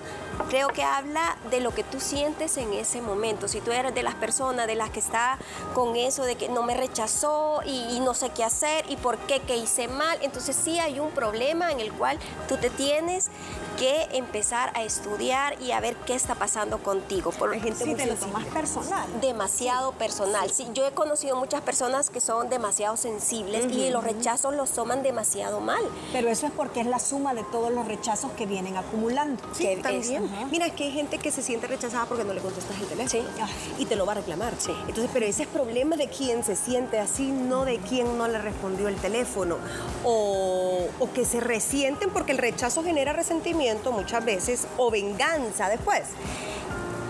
creo 0.50 0.70
que 0.70 0.84
habla 0.84 1.38
de 1.50 1.60
lo 1.60 1.72
que 1.72 1.84
tú 1.84 2.00
sientes 2.00 2.58
en 2.58 2.74
ese 2.74 3.01
momento. 3.01 3.48
Si 3.48 3.62
tú 3.62 3.72
eres 3.72 3.94
de 3.94 4.04
las 4.04 4.16
personas 4.16 4.68
de 4.68 4.75
las 4.75 4.90
que 4.90 5.00
está 5.00 5.38
con 5.74 5.96
eso 5.96 6.24
de 6.24 6.36
que 6.36 6.50
no 6.50 6.63
me 6.63 6.75
rechazó 6.75 7.62
y, 7.66 8.00
no 8.01 8.13
sé 8.13 8.30
qué 8.30 8.44
hacer 8.44 8.86
y 8.90 8.96
por 8.96 9.18
qué, 9.20 9.40
que 9.42 9.58
hice 9.58 9.88
mal, 9.88 10.18
entonces 10.22 10.56
sí 10.56 10.80
hay 10.80 11.00
un 11.00 11.12
problema 11.12 11.72
en 11.72 11.80
el 11.80 11.92
cual 11.92 12.18
tú 12.48 12.58
te 12.58 12.70
tienes 12.70 13.30
que 13.78 14.08
empezar 14.13 14.72
a 14.75 14.84
estudiar 14.84 15.62
y 15.62 15.72
a 15.72 15.80
ver 15.80 15.96
qué 16.06 16.13
está 16.13 16.36
pasando 16.36 16.80
contigo. 16.80 17.32
Por 17.32 17.54
gente 17.54 17.84
sí, 17.84 17.96
te 17.96 18.06
lo 18.06 18.16
tomas 18.16 18.46
personal. 18.46 19.08
Demasiado 19.22 19.92
personal. 19.94 20.50
Sí, 20.51 20.68
yo 20.74 20.86
he 20.86 20.92
conocido 20.92 21.36
muchas 21.36 21.62
personas 21.62 22.10
que 22.10 22.22
son 22.22 22.50
demasiado 22.50 22.98
sensibles 22.98 23.72
y 23.72 23.90
los 23.90 24.04
rechazos 24.04 24.56
los 24.56 24.72
toman 24.72 25.04
demasiado 25.04 25.60
mal. 25.60 25.82
Pero 26.12 26.30
eso 26.30 26.48
es 26.48 26.51
porque 26.51 26.82
es 26.82 26.88
la 26.88 27.00
suma 27.00 27.34
de 27.34 27.44
todos 27.46 27.72
los 27.72 27.88
rechazos 27.88 28.32
que 28.32 28.46
vienen 28.46 28.61
acumulando. 28.77 29.41
Sí, 29.53 29.68
también. 29.82 30.30
Mira, 30.51 30.68
es 30.68 30.74
que 30.74 30.86
hay 30.86 30.91
gente 30.91 31.18
que 31.18 31.32
se 31.32 31.41
siente 31.41 31.68
rechazada 31.68 32.06
porque 32.06 32.24
no 32.24 32.34
le 32.34 32.41
contestas 32.41 32.80
el 32.80 32.88
teléfono. 32.88 33.10
Sí. 33.10 33.44
Y 33.77 33.86
te 33.86 33.96
lo 33.96 34.06
va 34.06 34.13
a 34.13 34.15
reclamar. 34.15 34.53
Sí. 34.58 34.72
Entonces, 34.88 35.10
pero 35.13 35.25
ese 35.25 35.44
es 35.44 35.48
problema 35.50 35.96
de 35.96 36.08
quien 36.08 36.44
se 36.44 36.56
siente 36.56 37.00
así, 37.00 37.32
no 37.32 37.65
de 37.65 37.80
quien 37.80 38.18
no 38.18 38.27
le 38.27 38.38
respondió 38.38 38.88
el 38.88 38.96
teléfono. 38.96 39.58
O, 40.03 40.88
o 41.00 41.13
que 41.13 41.25
se 41.25 41.39
resienten 41.39 42.10
porque 42.12 42.32
el 42.32 42.38
rechazo 42.38 42.84
genera 42.84 43.13
resentimiento 43.13 43.91
muchas 43.91 44.24
veces 44.24 44.68
o 44.77 44.91
venganza 44.91 45.70
después. 45.70 46.03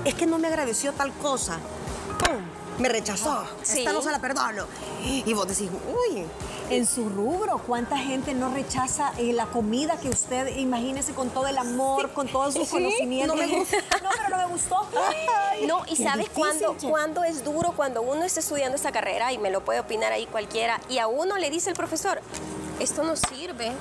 Es 0.06 0.16
que 0.16 0.26
no 0.26 0.40
me 0.40 0.48
agradeció 0.48 0.94
tal 0.94 1.12
cosa. 1.14 1.60
¡Pum! 2.20 2.42
Me 2.80 2.90
rechazó, 2.90 3.44
esta 3.62 3.94
no 3.94 4.02
se 4.02 4.12
la 4.12 4.20
perdono. 4.20 4.66
Y 5.04 5.34
vos 5.34 5.48
decís, 5.48 5.70
uy. 5.70 6.26
En 6.70 6.88
su 6.88 7.10
rubro, 7.10 7.58
¿cuánta 7.68 7.98
gente 7.98 8.34
no 8.34 8.48
rechaza 8.48 9.12
eh, 9.18 9.34
la 9.34 9.46
comida 9.48 10.00
que 10.00 10.08
usted, 10.08 10.56
imagínese, 10.56 11.12
con 11.12 11.30
todo 11.30 11.48
el 11.48 11.58
amor, 11.58 12.12
con 12.12 12.30
todos 12.30 12.54
sus 12.54 12.70
conocimientos? 12.70 13.36
No 13.36 13.46
me 13.46 13.58
gusta. 13.58 13.76
no, 14.02 14.10
pero 14.16 14.30
no 14.30 14.38
me 14.38 14.54
gustó. 14.54 14.88
no, 15.68 15.84
y 15.88 15.98
¿sabes 15.98 16.30
cuándo, 16.30 16.78
cuándo 16.82 17.26
es 17.26 17.44
duro? 17.44 17.74
Cuando 17.76 18.02
uno 18.02 18.24
está 18.24 18.40
estudiando 18.40 18.78
esta 18.78 18.94
carrera, 18.94 19.34
y 19.34 19.38
me 19.38 19.50
lo 19.50 19.66
puede 19.66 19.82
opinar 19.82 20.14
ahí 20.14 20.28
cualquiera, 20.28 20.80
y 20.88 21.00
a 21.00 21.08
uno 21.08 21.38
le 21.38 21.50
dice 21.50 21.70
el 21.70 21.76
profesor, 21.76 22.22
esto 22.82 23.04
no 23.04 23.16
sirve. 23.16 23.72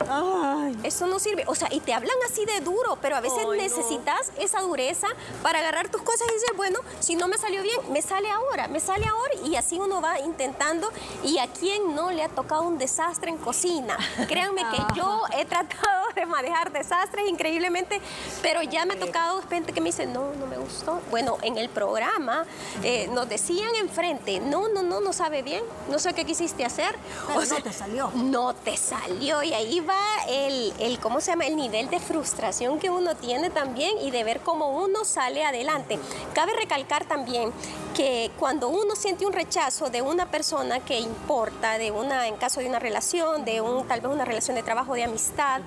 Esto 0.83 1.07
no 1.07 1.19
sirve. 1.19 1.45
O 1.47 1.55
sea, 1.55 1.69
y 1.73 1.81
te 1.81 1.95
hablan 1.95 2.17
así 2.31 2.45
de 2.45 2.61
duro, 2.61 2.99
pero 3.01 3.17
a 3.17 3.21
veces 3.21 3.47
necesitas 3.57 4.31
esa 4.39 4.61
dureza 4.61 5.09
para 5.43 5.61
agarrar 5.61 5.89
tus 5.89 6.03
cosas 6.03 6.27
y 6.29 6.35
decir, 6.35 6.51
bueno, 6.57 6.81
si 7.01 7.17
no 7.17 7.27
me 7.27 7.39
salió 7.39 7.63
bien, 7.63 7.81
me 7.91 8.03
sale 8.03 8.31
ahora, 8.31 8.69
me 8.69 8.79
sale 8.79 9.07
ahora. 9.07 9.35
Y 9.45 9.57
así 9.57 9.79
uno 9.79 10.03
va 10.03 10.21
intentando. 10.21 10.91
Y 11.25 11.39
a 11.39 11.47
quien 11.47 11.95
no 11.95 12.11
le 12.11 12.23
ha 12.23 12.29
tocado 12.29 12.63
un 12.63 12.77
desastre 12.77 13.31
en 13.31 13.39
cocina. 13.39 13.97
Créanme 14.29 14.63
que 14.71 14.83
yo 14.95 15.23
he 15.37 15.47
tratado 15.47 16.13
de 16.15 16.27
manejar 16.27 16.71
desastres 16.71 17.27
increíblemente, 17.29 18.01
pero 18.43 18.63
ya 18.63 18.85
me 18.85 18.95
ha 18.95 18.99
tocado 18.99 19.43
gente 19.49 19.73
que 19.73 19.81
me 19.81 19.87
dice, 19.87 20.07
no, 20.07 20.33
no 20.35 20.47
me 20.47 20.59
gustó. 20.59 21.01
Bueno, 21.11 21.39
en 21.43 21.57
el 21.57 21.71
programa 21.71 22.45
eh, 22.83 23.09
nos 23.13 23.29
decían 23.29 23.75
enfrente, 23.77 24.41
no, 24.41 24.69
no, 24.69 24.83
no, 24.83 25.01
no 25.01 25.13
sabe 25.13 25.43
bien, 25.43 25.65
no 25.89 25.99
sé 25.99 26.13
qué 26.13 26.27
quisiste 26.27 26.65
hacer. 26.65 26.95
o 27.35 27.41
sea, 27.43 27.59
no 27.59 27.65
te 27.65 27.73
salió. 27.73 28.11
No 28.15 28.55
te 28.55 28.77
salió 28.77 28.90
y 29.19 29.31
ahí 29.31 29.81
va 29.81 30.01
el, 30.29 30.73
el, 30.79 30.99
¿cómo 30.99 31.21
se 31.21 31.31
llama? 31.33 31.47
El 31.47 31.57
nivel 31.57 31.89
de 31.91 32.01
frustración 32.01 32.79
que 32.79 32.91
uno 32.91 33.15
tiene 33.15 33.51
también 33.51 33.97
y 34.03 34.11
de 34.11 34.25
ver 34.25 34.41
cómo 34.41 34.71
uno 34.71 35.05
sale 35.05 35.45
adelante. 35.45 35.99
Cabe 36.35 36.53
recalcar 36.55 37.05
también 37.05 37.53
que 37.95 38.31
cuando 38.39 38.69
uno 38.69 38.95
siente 38.95 39.27
un 39.27 39.33
rechazo 39.33 39.91
de 39.91 40.03
una 40.03 40.31
persona 40.31 40.81
que 40.81 40.99
importa, 40.99 41.79
de 41.79 41.91
una, 41.91 42.29
en 42.29 42.37
caso 42.37 42.61
de 42.61 42.69
una 42.69 42.79
relación, 42.79 43.45
de 43.45 43.61
un, 43.61 43.87
tal 43.87 44.01
vez 44.01 44.11
una 44.11 44.25
relación 44.25 44.55
de 44.57 44.63
trabajo, 44.63 44.95
de 44.95 45.05
amistad, 45.05 45.61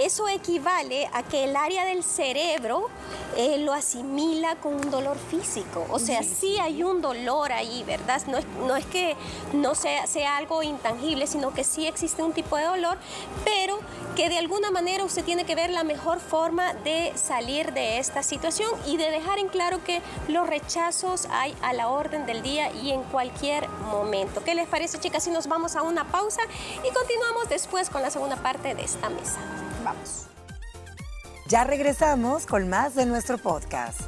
eso 0.00 0.28
equivale 0.28 1.08
a 1.12 1.22
que 1.22 1.44
el 1.44 1.56
área 1.56 1.84
del 1.84 2.02
cerebro 2.02 2.88
eh, 3.36 3.58
lo 3.58 3.72
asimila 3.72 4.56
con 4.56 4.74
un 4.74 4.90
dolor 4.90 5.16
físico. 5.18 5.86
O 5.90 5.98
sea, 5.98 6.22
sí 6.22 6.58
hay 6.58 6.82
un 6.82 7.00
dolor 7.00 7.52
ahí, 7.52 7.84
¿verdad? 7.84 8.20
No 8.26 8.38
es, 8.38 8.46
no 8.66 8.76
es 8.76 8.86
que 8.86 9.16
no 9.52 9.74
sea, 9.74 10.06
sea 10.06 10.36
algo 10.36 10.62
intangible, 10.62 11.26
sino 11.26 11.52
que 11.52 11.64
sí 11.64 11.86
existe 11.86 12.22
un 12.22 12.32
tipo 12.32 12.56
de 12.56 12.64
dolor, 12.64 12.98
pero 13.44 13.78
que 14.16 14.28
de 14.28 14.38
alguna 14.38 14.70
manera 14.70 15.04
usted 15.04 15.24
tiene 15.24 15.44
que 15.44 15.54
ver 15.54 15.70
la 15.70 15.84
mejor 15.84 16.20
forma 16.20 16.74
de 16.74 17.12
salir 17.14 17.72
de 17.72 17.98
esta 17.98 18.22
situación 18.22 18.70
y 18.86 18.96
de 18.96 19.10
dejar 19.10 19.38
en 19.38 19.48
claro 19.48 19.82
que 19.84 20.02
los 20.28 20.46
rechazos 20.46 21.26
hay 21.30 21.54
a 21.62 21.72
la 21.72 21.88
orden 21.88 22.26
del 22.26 22.42
día 22.42 22.72
y 22.72 22.90
en 22.90 23.02
cualquier 23.04 23.68
momento. 23.68 24.42
¿Qué 24.44 24.54
les 24.54 24.68
parece, 24.68 24.98
chicas? 24.98 25.24
Si 25.24 25.30
nos 25.30 25.46
vamos 25.46 25.76
a 25.76 25.82
una 25.82 26.04
pausa 26.04 26.42
y 26.78 26.92
continuamos 26.92 27.48
después 27.48 27.90
con 27.90 28.02
la 28.02 28.10
segunda 28.10 28.36
parte 28.36 28.74
de 28.74 28.82
esta 28.82 29.08
mesa. 29.10 29.38
Vamos. 29.84 30.26
Ya 31.46 31.64
regresamos 31.64 32.46
con 32.46 32.68
más 32.68 32.94
de 32.94 33.06
nuestro 33.06 33.36
podcast. 33.38 34.02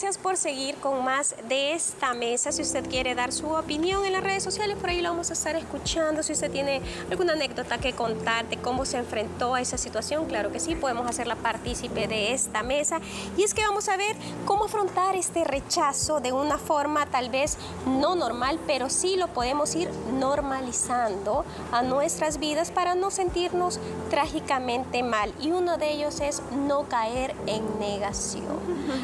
Gracias 0.00 0.16
por 0.16 0.38
seguir 0.38 0.76
con 0.76 1.04
más 1.04 1.34
de 1.46 1.74
esta 1.74 2.14
mesa. 2.14 2.52
Si 2.52 2.62
usted 2.62 2.88
quiere 2.88 3.14
dar 3.14 3.34
su 3.34 3.48
opinión 3.48 4.06
en 4.06 4.14
las 4.14 4.24
redes 4.24 4.42
sociales, 4.42 4.78
por 4.78 4.88
ahí 4.88 5.02
lo 5.02 5.10
vamos 5.10 5.28
a 5.28 5.34
estar 5.34 5.54
escuchando. 5.56 6.22
Si 6.22 6.32
usted 6.32 6.50
tiene 6.50 6.80
alguna 7.10 7.34
anécdota 7.34 7.76
que 7.76 7.92
contar 7.92 8.48
de 8.48 8.56
cómo 8.56 8.86
se 8.86 8.96
enfrentó 8.96 9.54
a 9.54 9.60
esa 9.60 9.76
situación, 9.76 10.24
claro 10.24 10.50
que 10.50 10.58
sí, 10.58 10.74
podemos 10.74 11.06
hacerla 11.06 11.36
partícipe 11.36 12.08
de 12.08 12.32
esta 12.32 12.62
mesa. 12.62 12.98
Y 13.36 13.42
es 13.42 13.52
que 13.52 13.60
vamos 13.60 13.90
a 13.90 13.98
ver 13.98 14.16
cómo 14.46 14.64
afrontar 14.64 15.16
este 15.16 15.44
rechazo 15.44 16.20
de 16.20 16.32
una 16.32 16.56
forma 16.56 17.04
tal 17.04 17.28
vez 17.28 17.58
no 17.84 18.14
normal, 18.14 18.58
pero 18.66 18.88
sí 18.88 19.16
lo 19.16 19.28
podemos 19.28 19.74
ir 19.74 19.90
normalizando 20.18 21.44
a 21.72 21.82
nuestras 21.82 22.38
vidas 22.38 22.70
para 22.70 22.94
no 22.94 23.10
sentirnos 23.10 23.78
trágicamente 24.08 25.02
mal. 25.02 25.34
Y 25.42 25.50
uno 25.50 25.76
de 25.76 25.92
ellos 25.92 26.20
es 26.20 26.40
no 26.52 26.88
caer 26.88 27.34
en 27.46 27.78
negación. 27.78 28.59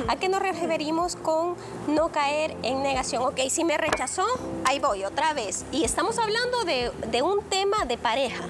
¿A 0.09 0.17
qué 0.17 0.29
nos 0.29 0.41
referimos? 0.41 1.17
con 1.23 1.57
no 1.89 2.09
caer 2.09 2.57
en 2.63 2.83
negación. 2.83 3.23
Ok, 3.25 3.41
si 3.51 3.65
me 3.65 3.79
rechazó, 3.79 4.25
ahí 4.65 4.79
voy 4.79 5.05
otra 5.05 5.33
vez. 5.33 5.65
Y 5.73 5.85
estamos 5.85 6.19
hablando 6.19 6.65
de, 6.65 6.91
de 7.09 7.23
un 7.23 7.43
tema 7.43 7.85
de 7.85 7.99
pareja, 7.99 8.45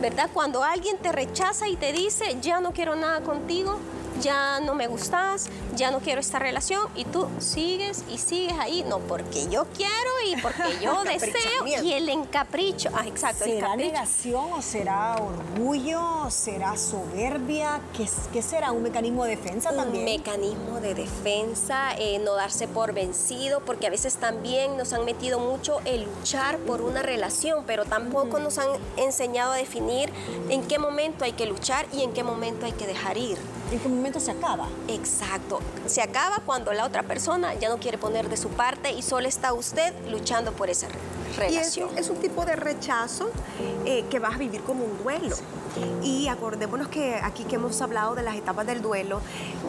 ¿verdad? 0.00 0.30
Cuando 0.32 0.62
alguien 0.62 0.98
te 0.98 1.12
rechaza 1.12 1.68
y 1.68 1.76
te 1.76 1.92
dice, 1.92 2.38
ya 2.40 2.60
no 2.60 2.72
quiero 2.72 2.96
nada 2.96 3.20
contigo, 3.20 3.78
ya 4.20 4.60
no 4.60 4.74
me 4.74 4.86
gustas, 4.86 5.48
ya 5.76 5.90
no 5.90 6.00
quiero 6.00 6.20
esta 6.20 6.38
relación 6.38 6.88
y 6.94 7.04
tú 7.04 7.28
sigues 7.38 8.04
y 8.10 8.18
sigues 8.18 8.54
ahí, 8.58 8.84
no 8.88 8.98
porque 8.98 9.48
yo 9.48 9.66
quiero 9.76 10.10
y 10.26 10.40
porque 10.40 10.78
yo 10.82 11.02
deseo 11.04 11.66
y 11.66 11.92
el 11.92 12.08
encapricho, 12.08 12.90
ah, 12.94 13.06
exacto. 13.06 13.44
¿Será 13.44 13.76
negación 13.76 14.52
o 14.52 14.62
será 14.62 15.16
orgullo, 15.16 16.30
será 16.30 16.76
soberbia? 16.76 17.80
¿Qué, 17.96 18.08
qué 18.32 18.42
será? 18.42 18.72
¿Un 18.72 18.82
mecanismo 18.82 19.24
de 19.24 19.36
defensa 19.36 19.70
también? 19.70 20.04
Un 20.04 20.16
mecanismo 20.16 20.80
de 20.80 20.94
defensa, 20.94 21.94
eh, 21.98 22.18
no 22.18 22.34
darse 22.34 22.68
por 22.68 22.92
vencido, 22.92 23.60
porque 23.60 23.86
a 23.86 23.90
veces 23.90 24.16
también 24.16 24.76
nos 24.76 24.92
han 24.92 25.04
metido 25.04 25.38
mucho 25.38 25.80
el 25.84 26.04
luchar 26.04 26.58
por 26.58 26.82
una 26.82 27.02
relación, 27.02 27.64
pero 27.66 27.84
tampoco 27.84 28.38
nos 28.38 28.58
han 28.58 28.68
enseñado 28.96 29.52
a 29.52 29.56
definir 29.56 30.10
en 30.48 30.66
qué 30.66 30.78
momento 30.78 31.24
hay 31.24 31.32
que 31.32 31.46
luchar 31.46 31.86
y 31.92 32.02
en 32.02 32.12
qué 32.12 32.22
momento 32.22 32.66
hay 32.66 32.72
que 32.72 32.86
dejar 32.86 33.16
ir. 33.16 33.38
¿En 33.72 33.78
qué 33.78 33.88
momento 33.88 34.18
se 34.18 34.32
acaba? 34.32 34.68
Exacto. 34.88 35.59
Se 35.86 36.02
acaba 36.02 36.42
cuando 36.44 36.72
la 36.72 36.84
otra 36.84 37.02
persona 37.02 37.54
ya 37.54 37.68
no 37.68 37.78
quiere 37.78 37.98
poner 37.98 38.28
de 38.28 38.36
su 38.36 38.48
parte 38.50 38.92
y 38.92 39.02
solo 39.02 39.26
está 39.26 39.52
usted 39.52 39.92
luchando 40.08 40.52
por 40.52 40.70
esa 40.70 40.88
relación. 41.36 41.90
Y 41.96 41.98
es, 41.98 42.10
un 42.10 42.16
tipo 42.16 42.44
de 42.44 42.56
rechazo 42.56 43.30
eh, 43.84 44.04
que 44.10 44.18
vas 44.18 44.34
a 44.34 44.38
vivir 44.38 44.62
como 44.62 44.84
un 44.84 44.98
duelo. 45.02 45.36
Y 46.02 46.28
acordémonos 46.28 46.88
que 46.88 47.14
aquí 47.14 47.44
que 47.44 47.56
hemos 47.56 47.80
hablado 47.80 48.14
de 48.14 48.22
las 48.22 48.36
etapas 48.36 48.66
del 48.66 48.82
duelo, 48.82 49.20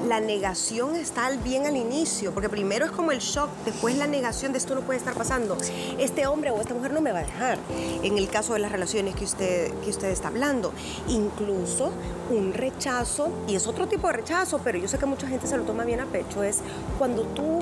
la 0.08 0.20
negación 0.20 0.96
está 0.96 1.30
bien 1.44 1.66
al 1.66 1.78
inicio, 1.78 2.34
porque 2.34 2.50
primero 2.50 2.86
es 2.86 2.92
como 2.92 3.12
el 3.12 3.20
shock, 3.20 3.50
después 3.66 3.96
la 3.98 4.08
negación 4.08 4.52
de 4.52 4.58
esto 4.58 4.74
no 4.76 4.82
puede 4.82 4.98
estar 5.00 5.14
pasando. 5.14 5.58
Este 6.00 6.26
hombre 6.28 6.52
o 6.52 6.60
esta 6.60 6.74
mujer 6.74 6.92
no 6.94 7.02
me 7.02 7.12
va 7.12 7.20
a 7.20 7.24
dejar, 7.24 7.60
en 8.02 8.18
el 8.18 8.30
caso 8.30 8.54
de 8.54 8.60
las 8.60 8.72
relaciones 8.72 9.16
que 9.16 9.26
usted, 9.26 9.74
que 9.82 9.90
usted 9.90 10.10
está 10.10 10.30
hablando. 10.30 10.74
Incluso 11.08 11.92
un 12.30 12.54
rechazo, 12.54 13.30
y 13.48 13.56
es 13.56 13.68
otro 13.68 13.88
tipo 13.88 14.08
de 14.08 14.14
rechazo, 14.14 14.60
pero 14.64 14.78
yo 14.78 14.88
sé 14.88 14.98
que 14.98 15.06
mucha 15.06 15.28
gente 15.28 15.48
se 15.48 15.58
lo 15.58 15.64
toma 15.64 15.84
bien 15.84 16.00
a 16.00 16.06
pecho, 16.06 16.44
es 16.44 16.60
cuando 16.98 17.24
tú 17.24 17.60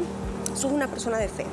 sos 0.56 0.72
una 0.72 0.88
persona 0.88 1.18
de 1.18 1.28
fe 1.28 1.46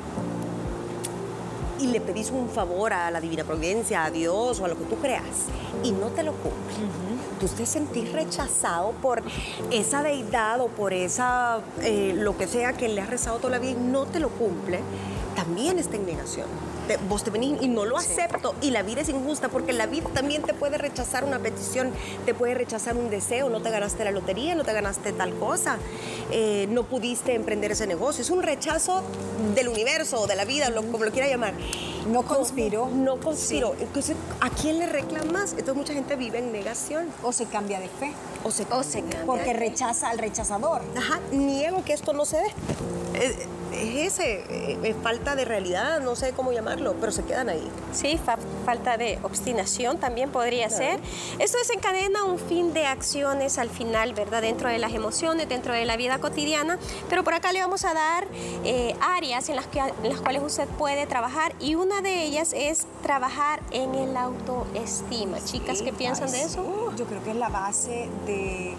y 1.79 1.87
le 1.87 2.01
pedís 2.01 2.31
un 2.31 2.49
favor 2.49 2.93
a 2.93 3.11
la 3.11 3.21
divina 3.21 3.43
providencia, 3.43 4.05
a 4.05 4.11
Dios 4.11 4.59
o 4.59 4.65
a 4.65 4.67
lo 4.67 4.77
que 4.77 4.85
tú 4.85 4.97
creas 4.97 5.47
y 5.83 5.91
no 5.91 6.07
te 6.07 6.23
lo 6.23 6.33
cumple. 6.33 6.75
Tú 7.39 7.47
te 7.47 7.65
sentís 7.65 8.11
rechazado 8.11 8.91
por 9.01 9.21
esa 9.71 10.01
deidad 10.01 10.59
o 10.61 10.67
por 10.67 10.93
esa, 10.93 11.59
eh, 11.81 12.13
lo 12.15 12.37
que 12.37 12.47
sea 12.47 12.73
que 12.73 12.89
le 12.89 13.01
has 13.01 13.09
rezado 13.09 13.37
toda 13.37 13.51
la 13.51 13.59
vida 13.59 13.71
y 13.71 13.75
no 13.75 14.05
te 14.05 14.19
lo 14.19 14.29
cumple, 14.29 14.79
también 15.35 15.77
está 15.77 15.97
en 15.97 16.05
negación 16.05 16.47
vos 17.09 17.23
te 17.23 17.31
venís 17.31 17.61
y 17.61 17.67
no 17.67 17.83
lo 17.83 17.97
acepto 17.97 18.55
y 18.61 18.71
la 18.71 18.83
vida 18.83 19.01
es 19.01 19.09
injusta 19.09 19.49
porque 19.49 19.73
la 19.73 19.87
vida 19.87 20.09
también 20.13 20.43
te 20.43 20.53
puede 20.53 20.77
rechazar 20.77 21.25
una 21.25 21.39
petición, 21.39 21.91
te 22.25 22.33
puede 22.33 22.53
rechazar 22.53 22.95
un 22.95 23.09
deseo, 23.09 23.49
no 23.49 23.61
te 23.61 23.69
ganaste 23.69 24.05
la 24.05 24.11
lotería, 24.11 24.55
no 24.55 24.63
te 24.63 24.71
ganaste 24.71 25.11
tal 25.11 25.33
cosa, 25.35 25.77
eh, 26.31 26.67
no 26.69 26.83
pudiste 26.83 27.33
emprender 27.33 27.71
ese 27.71 27.87
negocio, 27.87 28.21
es 28.21 28.29
un 28.29 28.43
rechazo 28.43 29.03
del 29.55 29.67
universo 29.67 30.21
o 30.21 30.27
de 30.27 30.35
la 30.35 30.45
vida, 30.45 30.73
como 30.73 31.03
lo 31.03 31.11
quiera 31.11 31.27
llamar. 31.27 31.53
No 32.11 32.23
conspiro. 32.23 32.87
No 32.87 33.19
conspiro. 33.19 33.75
Entonces, 33.79 34.15
¿a 34.39 34.49
quién 34.49 34.79
le 34.79 34.87
reclamas? 34.87 35.51
Entonces, 35.51 35.75
mucha 35.75 35.93
gente 35.93 36.15
vive 36.15 36.39
en 36.39 36.51
negación. 36.51 37.07
O 37.21 37.33
se 37.33 37.45
cambia 37.45 37.79
de 37.79 37.89
fe. 37.89 38.13
O 38.43 38.51
se, 38.51 38.65
O 38.71 38.83
se 38.83 39.01
cambia. 39.01 39.25
Porque 39.25 39.53
rechaza 39.53 40.09
al 40.09 40.17
rechazador. 40.17 40.81
Ajá, 40.95 41.19
niego 41.31 41.83
que 41.83 41.93
esto 41.93 42.13
no 42.13 42.25
se 42.25 42.37
dé. 42.37 42.47
Es, 43.13 43.35
es 43.77 44.13
ese, 44.13 44.43
eh, 44.49 44.77
es 44.83 44.95
falta 45.03 45.35
de 45.35 45.45
realidad, 45.45 45.99
no 46.01 46.15
sé 46.15 46.31
cómo 46.33 46.51
llamarlo, 46.51 46.95
pero 46.99 47.11
se 47.11 47.23
quedan 47.23 47.49
ahí. 47.49 47.67
Sí, 47.93 48.19
fa- 48.23 48.37
falta 48.65 48.97
de 48.97 49.19
obstinación 49.23 49.97
también 49.97 50.29
podría 50.31 50.69
ser. 50.69 50.99
Esto 51.39 51.57
desencadena 51.57 52.23
un 52.23 52.39
fin 52.39 52.73
de 52.73 52.85
acciones 52.85 53.57
al 53.57 53.69
final, 53.69 54.13
¿verdad? 54.13 54.41
Dentro 54.41 54.69
de 54.69 54.77
las 54.77 54.93
emociones, 54.93 55.47
dentro 55.49 55.73
de 55.73 55.85
la 55.85 55.97
vida 55.97 56.19
cotidiana. 56.19 56.77
Pero 57.09 57.23
por 57.23 57.33
acá 57.33 57.51
le 57.51 57.61
vamos 57.61 57.85
a 57.85 57.93
dar 57.93 58.27
eh, 58.63 58.95
áreas 59.01 59.49
en 59.49 59.55
las, 59.55 59.67
que, 59.67 59.79
en 59.79 60.09
las 60.09 60.21
cuales 60.21 60.41
usted 60.43 60.67
puede 60.77 61.05
trabajar 61.07 61.53
y 61.59 61.75
una 61.75 62.01
de 62.01 62.23
ellas 62.23 62.53
es 62.55 62.85
trabajar 63.03 63.61
en 63.71 63.95
el 63.95 64.15
autoestima. 64.17 65.43
Chicas, 65.43 65.81
¿qué 65.81 65.93
piensan 65.93 66.31
de 66.31 66.41
eso? 66.41 66.93
Yo 66.97 67.05
creo 67.05 67.23
que 67.23 67.31
es 67.31 67.35
la 67.35 67.49
base 67.49 68.09
de, 68.25 68.73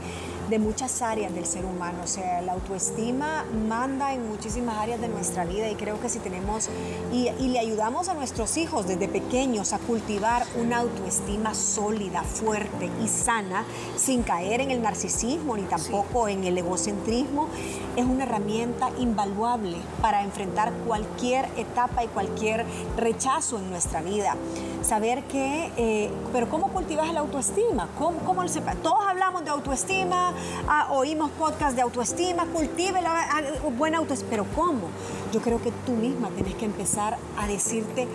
de 0.49 0.59
muchas 0.59 1.03
áreas 1.03 1.35
del 1.35 1.47
ser 1.47 1.65
humano. 1.65 1.99
O 2.05 2.07
sea, 2.07 2.41
la 2.43 2.53
autoestima 2.53 3.45
manda 3.69 4.13
en 4.15 4.29
muchísimas 4.29 4.77
áreas 4.79 5.01
de 5.01 5.09
nuestra 5.09 5.45
vida 5.45 5.69
y 5.69 5.75
creo 5.75 6.01
que 6.01 6.09
si 6.09 6.19
tenemos 6.19 6.69
y, 7.13 7.31
le 7.49 7.59
ayudamos 7.59 8.09
a 8.09 8.15
nuestros 8.15 8.57
hijos 8.57 8.87
desde 8.87 9.09
pequeños 9.09 9.73
a 9.73 9.79
cultivar 9.79 10.45
una 10.61 10.79
autoestima 10.79 11.55
sólida, 11.55 12.23
fuerte 12.23 12.91
y 13.03 13.09
sana, 13.09 13.65
sin 13.97 14.23
caer 14.23 14.61
en 14.61 14.71
el 14.71 14.83
narcisismo 14.83 15.57
ni 15.57 15.63
tampoco 15.63 16.29
en 16.29 16.45
el 16.45 16.57
egocentrismo, 16.59 17.49
es 17.97 18.05
una 18.05 18.25
herramienta 18.25 18.91
invaluable 18.99 19.79
para 20.01 20.23
enfrentar 20.23 20.73
cualquier 20.87 21.49
etapa 21.57 22.05
y 22.05 22.09
cualquier 22.09 22.65
rechazo 22.97 23.59
en 23.59 23.71
nuestra 23.71 24.03
vida. 24.03 24.37
Saber 24.83 25.25
que, 25.25 25.73
eh, 25.77 26.11
pero 26.33 26.49
¿cómo 26.49 26.69
cultivas 26.69 27.13
la 27.13 27.21
autoestima? 27.21 27.89
¿Cómo, 27.99 28.19
cómo 28.21 28.47
se- 28.47 28.61
todos 28.83 29.08
hablamos 29.19 29.45
de 29.45 29.51
autoestima, 29.51 30.33
ah, 30.69 30.93
oímos 30.93 31.33
podcast 31.33 31.75
de 31.75 31.83
autoestima, 31.83 32.47
cultive 32.47 33.03
la 33.03 33.21
ah, 33.29 33.43
buena 33.77 33.99
autoestima, 33.99 34.31
pero 34.31 34.47
¿cómo? 34.55 34.91
Yo 35.33 35.41
creo 35.41 35.61
que 35.61 35.73
tú 35.85 35.91
misma 35.93 36.29
tienes 36.29 36.55
que 36.55 36.65
empezar 36.67 37.19
a 37.37 37.49
decirte, 37.49 38.07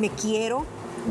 me 0.00 0.10
quiero, 0.10 0.64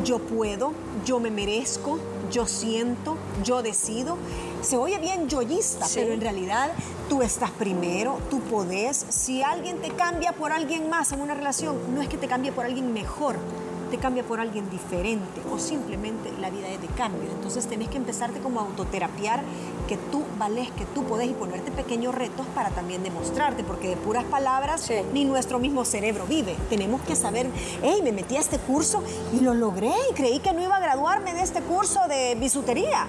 yo 0.04 0.20
puedo, 0.20 0.74
yo 1.06 1.22
me 1.22 1.32
merezco, 1.32 1.98
yo 2.30 2.46
siento, 2.46 3.16
yo 3.42 3.64
decido. 3.64 4.18
Se 4.62 4.76
oye 4.76 5.00
bien 5.00 5.30
yoyista, 5.30 5.86
Sí. 5.86 6.02
pero 6.02 6.14
en 6.14 6.20
realidad 6.20 6.70
tú 7.08 7.22
estás 7.22 7.52
primero, 7.52 8.18
tú 8.30 8.42
podés. 8.42 9.06
Si 9.10 9.44
alguien 9.44 9.78
te 9.80 9.92
cambia 9.92 10.34
por 10.34 10.52
alguien 10.52 10.90
más 10.90 11.14
en 11.14 11.22
una 11.22 11.36
relación, 11.36 11.78
no 11.96 12.02
es 12.02 12.10
que 12.10 12.18
te 12.18 12.28
cambie 12.28 12.52
por 12.52 12.66
alguien 12.66 12.92
mejor, 12.92 13.38
te 13.92 13.98
cambia 13.98 14.24
por 14.24 14.40
alguien 14.40 14.70
diferente 14.70 15.42
o 15.54 15.60
simplemente 15.60 16.32
la 16.40 16.50
vida 16.50 16.70
es 16.70 16.82
de 16.82 16.88
cambio. 16.88 17.30
Entonces 17.30 17.68
tenés 17.68 17.90
que 17.90 17.98
empezarte 17.98 18.40
como 18.40 18.62
a 18.62 18.64
autoterapiar 18.64 19.44
que 19.88 19.98
tú 19.98 20.24
vales, 20.40 20.72
que 20.72 20.86
tú 20.86 21.04
podés 21.04 21.30
y 21.30 21.34
ponerte 21.34 21.70
pequeños 21.72 22.16
retos 22.16 22.48
para 22.56 22.70
también 22.70 23.04
demostrarte, 23.04 23.64
porque 23.64 23.90
de 23.90 23.98
puras 23.98 24.24
palabras 24.24 24.82
Sí. 24.82 24.94
ni 25.14 25.26
nuestro 25.26 25.60
mismo 25.60 25.84
cerebro 25.84 26.26
vive. 26.26 26.56
Tenemos 26.70 27.02
que 27.02 27.16
saber, 27.16 27.48
hey, 27.84 28.00
me 28.02 28.14
metí 28.14 28.38
a 28.38 28.40
este 28.40 28.58
curso 28.58 29.04
y 29.34 29.42
lo 29.42 29.54
logré 29.54 29.92
y 30.10 30.14
creí 30.14 30.40
que 30.40 30.54
no 30.54 30.62
iba 30.62 30.78
a 30.78 30.80
graduarme 30.80 31.34
de 31.34 31.42
este 31.42 31.62
curso 31.62 32.00
de 32.08 32.36
bisutería. 32.40 33.08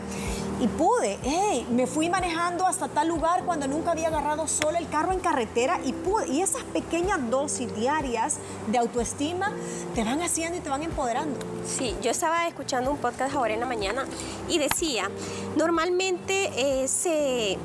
Y 0.63 0.69
pude, 0.69 1.19
hey, 1.25 1.67
me 1.73 1.89
fui 1.89 2.09
manejando 2.09 2.65
hasta 2.69 2.87
tal 2.87 3.09
lugar 3.09 3.43
cuando 3.45 3.67
nunca 3.67 3.91
había 3.91 4.07
agarrado 4.07 4.47
solo 4.47 4.79
el 4.79 4.89
carro 4.89 5.11
en 5.11 5.19
carretera 5.19 5.81
y 5.85 5.93
pude. 5.93 6.29
Y 6.29 6.41
esas 6.41 6.63
pequeñas 6.63 7.19
dosis 7.31 7.75
diarias 7.75 8.37
de 8.69 8.79
autoestima 8.79 9.53
te 9.97 10.05
van 10.05 10.23
haciendo 10.23 10.57
y 10.57 10.61
te 10.61 10.71
van 10.71 10.85
empoderando. 10.85 11.37
Sí, 11.67 11.97
yo 12.01 12.13
estaba 12.13 12.47
escuchando 12.47 12.93
un 12.93 12.99
podcast 12.99 13.35
ahora 13.35 13.55
en 13.55 13.59
la 13.59 13.67
mañana 13.67 14.05
y 14.49 14.61
decía, 14.61 15.11
normalmente 15.57 16.53
eh, 16.55 16.87
se 16.87 17.59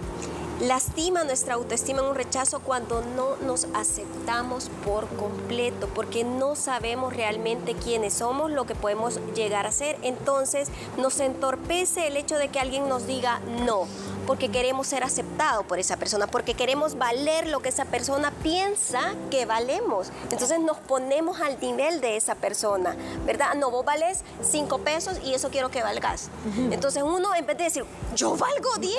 lastima 0.61 1.23
nuestra 1.23 1.55
autoestima 1.55 2.01
en 2.01 2.07
un 2.07 2.15
rechazo 2.15 2.59
cuando 2.59 3.01
no 3.15 3.35
nos 3.37 3.67
aceptamos 3.73 4.69
por 4.85 5.07
completo, 5.07 5.87
porque 5.93 6.23
no 6.23 6.55
sabemos 6.55 7.15
realmente 7.15 7.73
quiénes 7.75 8.13
somos, 8.13 8.51
lo 8.51 8.65
que 8.65 8.75
podemos 8.75 9.19
llegar 9.35 9.65
a 9.65 9.71
ser. 9.71 9.97
Entonces 10.01 10.69
nos 10.97 11.19
entorpece 11.19 12.07
el 12.07 12.17
hecho 12.17 12.37
de 12.37 12.49
que 12.49 12.59
alguien 12.59 12.87
nos 12.89 13.07
diga 13.07 13.39
no, 13.65 13.87
porque 14.27 14.49
queremos 14.49 14.85
ser 14.87 15.03
aceptados 15.03 15.65
por 15.65 15.79
esa 15.79 15.97
persona, 15.97 16.27
porque 16.27 16.53
queremos 16.53 16.97
valer 16.97 17.47
lo 17.47 17.61
que 17.61 17.69
esa 17.69 17.85
persona 17.85 18.31
piensa 18.43 19.15
que 19.31 19.45
valemos. 19.45 20.11
Entonces 20.29 20.59
nos 20.59 20.77
ponemos 20.77 21.39
al 21.39 21.59
nivel 21.61 22.01
de 22.01 22.17
esa 22.17 22.35
persona, 22.35 22.95
¿verdad? 23.25 23.55
No, 23.55 23.71
vos 23.71 23.85
vales 23.85 24.19
cinco 24.43 24.79
pesos 24.79 25.19
y 25.23 25.33
eso 25.33 25.49
quiero 25.49 25.71
que 25.71 25.81
valgas. 25.81 26.29
Entonces 26.71 27.01
uno 27.03 27.33
en 27.33 27.45
vez 27.45 27.57
de 27.57 27.63
decir, 27.63 27.85
yo 28.15 28.35
valgo 28.35 28.75
10, 28.77 28.95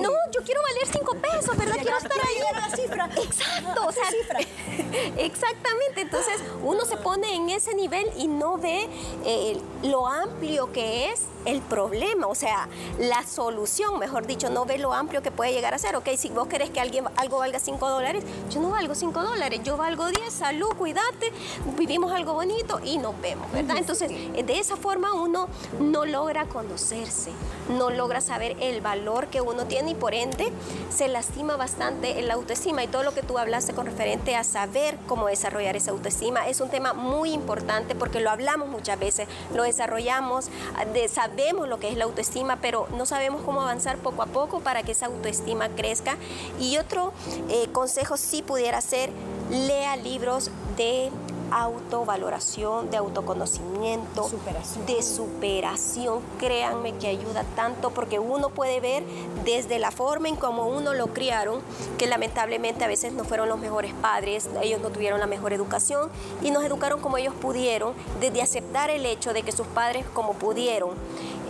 no, 0.00 0.10
yo 0.32 0.42
quiero 0.42 0.62
valer 0.62 0.86
cinco 0.90 1.14
pesos, 1.14 1.56
¿verdad? 1.56 1.76
Quiero 1.80 1.98
estar 1.98 2.12
ahí. 2.12 2.70
la 2.70 2.76
cifra. 2.76 3.10
Exacto, 3.22 3.86
o 3.86 3.92
sea, 3.92 4.10
cifra. 4.10 4.40
exactamente. 5.18 6.00
Entonces 6.00 6.40
uno 6.62 6.86
se 6.86 6.96
pone 6.96 7.34
en 7.34 7.50
ese 7.50 7.74
nivel 7.74 8.10
y 8.16 8.28
no 8.28 8.56
ve 8.56 8.88
eh, 9.26 9.60
lo 9.82 10.06
amplio 10.06 10.72
que 10.72 11.10
es 11.10 11.20
el 11.44 11.60
problema, 11.60 12.26
o 12.26 12.34
sea, 12.34 12.68
la 12.98 13.22
solución, 13.24 13.98
mejor 13.98 14.26
dicho, 14.26 14.50
no 14.50 14.64
ve 14.64 14.78
lo 14.78 14.92
amplio 14.92 15.22
que 15.22 15.30
puede 15.30 15.52
llegar 15.52 15.74
a 15.74 15.78
ser. 15.78 15.96
Ok, 15.96 16.08
si 16.16 16.30
vos 16.30 16.48
querés 16.48 16.70
que 16.70 16.80
alguien, 16.80 17.04
algo 17.16 17.38
valga 17.38 17.58
5 17.58 17.88
dólares, 17.88 18.24
yo 18.50 18.60
no 18.60 18.70
valgo 18.70 18.94
5 18.94 19.22
dólares, 19.22 19.60
yo 19.62 19.76
valgo 19.76 20.06
10, 20.08 20.32
salud, 20.32 20.70
cuídate, 20.76 21.32
vivimos 21.76 22.12
algo 22.12 22.34
bonito 22.34 22.80
y 22.84 22.98
nos 22.98 23.20
vemos, 23.20 23.50
¿verdad? 23.52 23.76
Entonces, 23.78 24.10
de 24.10 24.58
esa 24.58 24.76
forma 24.76 25.12
uno 25.14 25.48
no 25.80 26.04
logra 26.04 26.46
conocerse, 26.46 27.30
no 27.68 27.90
logra 27.90 28.20
saber 28.20 28.56
el 28.60 28.80
valor 28.80 29.28
que 29.28 29.40
uno 29.40 29.66
tiene 29.66 29.92
y 29.92 29.94
por 29.94 30.14
ende 30.14 30.52
se 30.90 31.08
lastima 31.08 31.56
bastante 31.56 32.18
el 32.18 32.30
autoestima 32.30 32.84
y 32.84 32.88
todo 32.88 33.02
lo 33.02 33.14
que 33.14 33.22
tú 33.22 33.38
hablaste 33.38 33.74
con 33.74 33.86
referente 33.86 34.36
a 34.36 34.44
saber 34.44 34.98
cómo 35.06 35.26
desarrollar 35.26 35.76
esa 35.76 35.90
autoestima 35.90 36.48
es 36.48 36.60
un 36.60 36.68
tema 36.68 36.92
muy 36.92 37.32
importante 37.32 37.94
porque 37.94 38.20
lo 38.20 38.30
hablamos 38.30 38.68
muchas 38.68 38.98
veces, 38.98 39.28
lo 39.54 39.62
desarrollamos, 39.62 40.46
de, 40.92 41.08
sabemos 41.34 41.68
lo 41.68 41.78
que 41.78 41.88
es 41.88 41.96
la 41.96 42.04
autoestima, 42.04 42.60
pero 42.60 42.86
no 42.96 43.06
sabemos 43.06 43.42
cómo 43.42 43.62
avanzar 43.62 43.98
poco 43.98 44.22
a 44.22 44.26
poco 44.26 44.60
para 44.60 44.82
que 44.82 44.92
esa 44.92 45.06
autoestima 45.06 45.68
crezca. 45.68 46.16
Y 46.60 46.76
otro 46.78 47.12
eh, 47.48 47.68
consejo 47.72 48.16
sí 48.16 48.42
pudiera 48.42 48.80
ser, 48.80 49.10
lea 49.50 49.96
libros 49.96 50.50
de 50.76 51.10
autovaloración, 51.54 52.90
de 52.90 52.96
autoconocimiento, 52.96 54.28
Superación. 54.28 54.86
de 54.86 55.02
superación. 55.02 56.20
Créanme 56.38 56.94
que 56.96 57.06
ayuda 57.06 57.44
tanto 57.54 57.90
porque 57.90 58.18
uno 58.18 58.48
puede 58.48 58.80
ver 58.80 59.04
desde 59.44 59.78
la 59.78 59.90
forma 59.90 60.28
en 60.28 60.36
cómo 60.36 60.66
uno 60.66 60.94
lo 60.94 61.08
criaron, 61.08 61.60
que 61.96 62.06
lamentablemente 62.06 62.84
a 62.84 62.88
veces 62.88 63.12
no 63.12 63.24
fueron 63.24 63.48
los 63.48 63.58
mejores 63.58 63.92
padres, 63.94 64.48
ellos 64.62 64.80
no 64.80 64.90
tuvieron 64.90 65.20
la 65.20 65.26
mejor 65.26 65.52
educación 65.52 66.10
y 66.42 66.50
nos 66.50 66.64
educaron 66.64 67.00
como 67.00 67.18
ellos 67.18 67.34
pudieron, 67.34 67.94
desde 68.20 68.42
aceptar 68.42 68.90
el 68.90 69.06
hecho 69.06 69.32
de 69.32 69.42
que 69.42 69.52
sus 69.52 69.66
padres 69.68 70.04
como 70.12 70.32
pudieron 70.32 70.90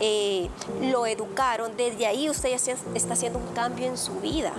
eh, 0.01 0.49
lo 0.81 1.07
educaron, 1.07 1.77
desde 1.77 2.07
ahí 2.07 2.29
usted 2.29 2.51
ya 2.51 2.73
está 2.95 3.15
haciendo 3.15 3.39
un 3.39 3.47
cambio 3.55 3.87
en 3.87 3.97
su 3.97 4.15
vida. 4.21 4.53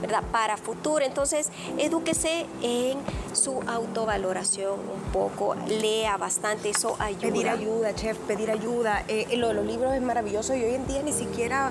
¿verdad? 0.00 0.22
Para 0.30 0.56
futuro. 0.56 1.04
Entonces, 1.04 1.50
edúquese 1.76 2.46
en 2.62 2.98
su 3.32 3.60
autovaloración 3.66 4.74
un 4.74 5.12
poco, 5.12 5.54
lea 5.66 6.16
bastante, 6.16 6.70
eso 6.70 6.96
ayuda. 6.98 7.20
Pedir 7.20 7.48
ayuda, 7.48 7.94
chef, 7.94 8.16
pedir 8.18 8.50
ayuda. 8.50 9.04
Eh, 9.08 9.36
lo 9.36 9.48
de 9.48 9.54
los 9.54 9.66
libros 9.66 9.94
es 9.94 10.02
maravilloso 10.02 10.54
y 10.54 10.62
hoy 10.62 10.74
en 10.74 10.86
día 10.86 11.02
ni 11.02 11.12
siquiera 11.12 11.70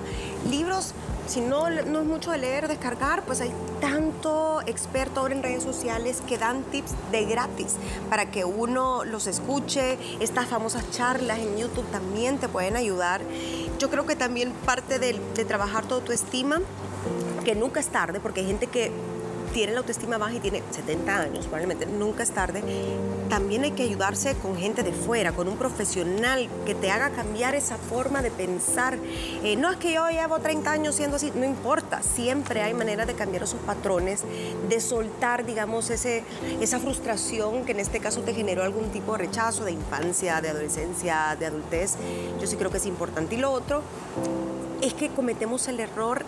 libros, 0.50 0.94
si 1.28 1.42
no, 1.42 1.70
no 1.70 2.00
es 2.00 2.06
mucho 2.06 2.32
de 2.32 2.38
leer, 2.38 2.68
descargar, 2.68 3.24
pues 3.24 3.42
hay 3.42 3.52
tanto 3.82 4.62
experto 4.66 5.20
ahora 5.20 5.36
en 5.36 5.44
redes 5.44 5.64
sociales 5.64 6.22
que 6.28 6.38
dan 6.38 6.64
tips 6.64 6.92
de 7.12 7.26
gratis 7.26 7.76
para 8.10 8.32
que 8.32 8.46
uno 8.46 9.04
los 9.06 9.28
escuche. 9.28 9.98
Estas 10.20 10.48
famosas 10.48 10.90
charlas 10.92 11.40
en 11.40 11.58
YouTube 11.58 11.86
también 11.92 12.38
te 12.38 12.48
pueden 12.48 12.76
ayudar. 12.76 13.22
Yo 13.80 13.90
creo 13.90 14.06
que 14.06 14.16
también 14.16 14.52
parte 14.66 15.00
del- 15.00 15.22
de, 15.36 15.46
trabajar 15.46 15.86
tu 15.86 15.96
autoestima, 15.96 16.60
que 17.46 17.56
nunca 17.56 17.80
es 17.80 17.88
tarde, 17.88 18.20
porque 18.20 18.42
hay 18.42 18.48
gente 18.48 18.68
que 18.68 18.92
tiene 19.54 19.74
la 19.74 19.80
autoestima 19.80 20.18
baja 20.18 20.36
y 20.36 20.40
tiene 20.40 20.64
70 20.72 21.16
años, 21.16 21.46
probablemente 21.46 21.86
nunca 21.86 22.24
es 22.24 22.32
tarde, 22.32 22.64
también 23.30 23.64
hay 23.64 23.72
que 23.72 23.84
ayudarse 23.84 24.36
con 24.36 24.56
gente 24.58 24.84
de 24.84 24.92
fuera, 24.92 25.32
con 25.32 25.48
un 25.48 25.58
profesional 25.58 26.50
que 26.66 26.76
te 26.76 26.92
haga 26.92 27.10
cambiar 27.10 27.56
esa 27.56 27.78
forma 27.78 28.22
de 28.22 28.32
pensar. 28.32 28.98
Eh, 29.44 29.56
no 29.56 29.72
es 29.72 29.78
que 29.78 29.94
yo 29.94 30.10
llevo 30.10 30.40
30 30.40 30.72
años 30.72 30.96
siendo 30.96 31.18
así, 31.18 31.32
no 31.36 31.46
importa, 31.46 32.02
siempre 32.04 32.62
hay 32.62 32.74
manera 32.74 33.06
de 33.06 33.14
cambiar 33.14 33.44
esos 33.44 33.60
patrones, 33.62 34.24
de 34.70 34.80
soltar, 34.80 35.46
digamos, 35.46 35.90
ese, 35.90 36.24
esa 36.62 36.80
frustración 36.80 37.66
que 37.66 37.72
en 37.72 37.80
este 37.80 38.00
caso 38.00 38.22
te 38.22 38.34
generó 38.34 38.64
algún 38.64 38.90
tipo 38.92 39.14
de 39.14 39.20
rechazo 39.20 39.66
de 39.66 39.72
infancia, 39.72 40.42
de 40.42 40.50
adolescencia, 40.50 41.36
de 41.40 41.46
adultez. 41.46 41.96
Yo 42.40 42.48
sí 42.48 42.56
creo 42.56 42.72
que 42.72 42.78
es 42.78 42.86
importante. 42.86 43.36
Y 43.36 43.38
lo 43.38 43.52
otro 43.52 43.82
es 44.82 44.94
que 44.94 45.10
cometemos 45.10 45.68
el 45.68 45.80
error 45.80 46.24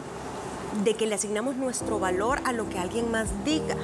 de 0.83 0.93
que 0.95 1.05
le 1.05 1.15
asignamos 1.15 1.55
nuestro 1.55 1.99
valor 1.99 2.39
a 2.45 2.53
lo 2.53 2.69
que 2.69 2.79
alguien 2.79 3.11
más 3.11 3.27
diga. 3.45 3.75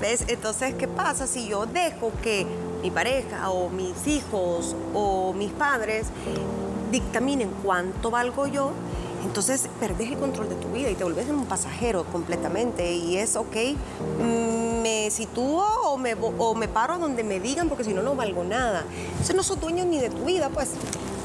¿Ves? 0.00 0.24
Entonces, 0.28 0.74
¿qué 0.74 0.88
pasa 0.88 1.26
si 1.26 1.48
yo 1.48 1.66
dejo 1.66 2.10
que 2.22 2.46
mi 2.82 2.90
pareja 2.90 3.50
o 3.50 3.68
mis 3.68 4.06
hijos 4.06 4.74
o 4.94 5.34
mis 5.34 5.50
padres 5.52 6.06
dictaminen 6.90 7.50
cuánto 7.62 8.10
valgo 8.10 8.46
yo, 8.46 8.72
entonces 9.24 9.68
perdés 9.78 10.10
el 10.10 10.18
control 10.18 10.48
de 10.48 10.54
tu 10.56 10.68
vida 10.68 10.90
y 10.90 10.94
te 10.94 11.04
volvés 11.04 11.28
un 11.28 11.46
pasajero 11.46 12.04
completamente. 12.04 12.92
Y 12.92 13.16
es, 13.16 13.36
ok, 13.36 13.56
mm, 14.18 14.82
me 14.82 15.10
sitúo 15.10 15.64
o 15.84 15.98
me, 15.98 16.14
o 16.14 16.54
me 16.54 16.68
paro 16.68 16.98
donde 16.98 17.22
me 17.22 17.38
digan 17.38 17.68
porque 17.68 17.84
si 17.84 17.92
no, 17.92 18.02
no 18.02 18.14
valgo 18.14 18.44
nada. 18.44 18.84
Entonces 19.10 19.36
no 19.36 19.42
sos 19.42 19.60
dueño 19.60 19.84
ni 19.84 19.98
de 19.98 20.10
tu 20.10 20.24
vida, 20.24 20.48
pues. 20.48 20.70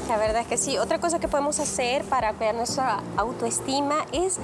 La 0.08 0.16
verdad 0.18 0.42
es 0.42 0.46
que 0.46 0.56
sí. 0.56 0.78
Otra 0.78 1.00
cosa 1.00 1.18
que 1.18 1.26
podemos 1.26 1.58
hacer 1.58 2.04
para 2.04 2.32
cuidar 2.34 2.54
nuestra 2.54 3.00
autoestima 3.16 4.06
es 4.12 4.38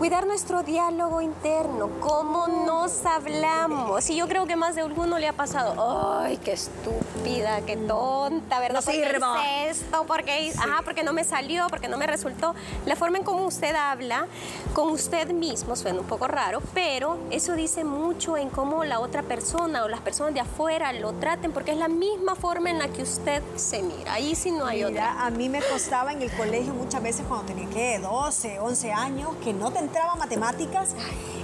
cuidar 0.00 0.26
nuestro 0.26 0.62
diálogo 0.62 1.20
interno, 1.20 1.90
cómo 2.00 2.48
nos 2.48 3.04
hablamos. 3.04 4.08
Y 4.08 4.16
yo 4.16 4.26
creo 4.28 4.46
que 4.46 4.56
más 4.56 4.74
de 4.74 4.80
alguno 4.80 5.18
le 5.18 5.28
ha 5.28 5.34
pasado, 5.34 6.18
ay, 6.22 6.38
qué 6.38 6.52
estúpida, 6.52 7.60
qué 7.66 7.76
tonta, 7.76 8.60
¿verdad? 8.60 8.80
No 8.80 8.86
porque 8.86 9.68
esto, 9.68 10.04
porque, 10.06 10.52
ajá, 10.56 10.80
porque 10.86 11.02
no 11.02 11.12
me 11.12 11.22
salió, 11.22 11.66
porque 11.68 11.86
no 11.86 11.98
me 11.98 12.06
resultó. 12.06 12.54
La 12.86 12.96
forma 12.96 13.18
en 13.18 13.24
cómo 13.24 13.44
usted 13.44 13.74
habla 13.74 14.26
con 14.72 14.88
usted 14.88 15.34
mismo 15.34 15.76
suena 15.76 16.00
un 16.00 16.06
poco 16.06 16.26
raro, 16.26 16.62
pero 16.72 17.18
eso 17.30 17.52
dice 17.52 17.84
mucho 17.84 18.38
en 18.38 18.48
cómo 18.48 18.84
la 18.84 19.00
otra 19.00 19.22
persona 19.22 19.84
o 19.84 19.88
las 19.88 20.00
personas 20.00 20.32
de 20.32 20.40
afuera 20.40 20.94
lo 20.94 21.12
traten, 21.12 21.52
porque 21.52 21.72
es 21.72 21.76
la 21.76 21.88
misma 21.88 22.36
forma 22.36 22.70
en 22.70 22.78
la 22.78 22.88
que 22.88 23.02
usted 23.02 23.42
se 23.54 23.82
mira. 23.82 24.14
Ahí 24.14 24.34
sí 24.34 24.50
no 24.50 24.64
hay 24.64 24.82
otra. 24.82 25.26
A 25.26 25.28
mí 25.28 25.50
me 25.50 25.60
costaba 25.60 26.10
en 26.14 26.22
el 26.22 26.32
colegio 26.32 26.72
muchas 26.72 27.02
veces 27.02 27.26
cuando 27.28 27.44
tenía 27.44 27.68
que 27.68 27.98
12, 27.98 28.60
11 28.60 28.92
años 28.92 29.36
que 29.44 29.52
no 29.52 29.70
te 29.70 29.89
entraba 29.90 30.14
matemáticas 30.14 30.94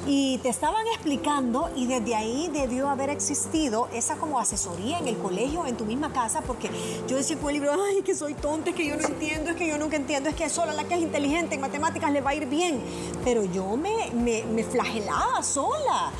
y 0.07 0.39
te 0.39 0.51
estaban 0.51 0.87
explicando 0.95 1.69
y 1.75 1.87
desde 1.87 2.15
ahí 2.15 2.49
debió 2.53 2.89
haber 2.89 3.11
existido 3.11 3.89
esa 3.93 4.15
como 4.15 4.39
asesoría 4.39 5.01
en 5.01 5.09
el 5.09 5.19
colegio, 5.19 5.67
en 5.67 5.77
tu 5.77 5.85
misma 5.85 6.13
casa, 6.13 6.43
porque 6.43 6.71
yo 7.09 7.17
decía 7.17 7.37
por 7.37 7.51
el 7.51 7.55
libro, 7.55 7.73
ay, 7.73 8.03
que 8.03 8.15
soy 8.15 8.35
tonta, 8.35 8.71
es 8.71 8.77
que 8.77 8.87
yo 8.87 8.97
no 8.97 9.03
entiendo, 9.03 9.51
es 9.51 9.57
que 9.57 9.67
yo 9.67 9.79
nunca 9.79 9.97
entiendo, 9.97 10.29
es 10.29 10.37
que 10.37 10.49
solo 10.49 10.73
la 10.75 10.85
que 10.85 10.95
es 10.95 11.01
inteligente 11.01 11.57
en 11.57 11.61
matemáticas 11.61 12.13
le 12.13 12.21
va 12.21 12.31
a 12.31 12.35
ir 12.37 12.47
bien. 12.47 12.81
Pero 13.25 13.45
yo 13.45 13.77
me, 13.77 14.13
me, 14.13 14.45
me 14.45 14.63
flagelaba 14.63 15.43
sola 15.43 16.13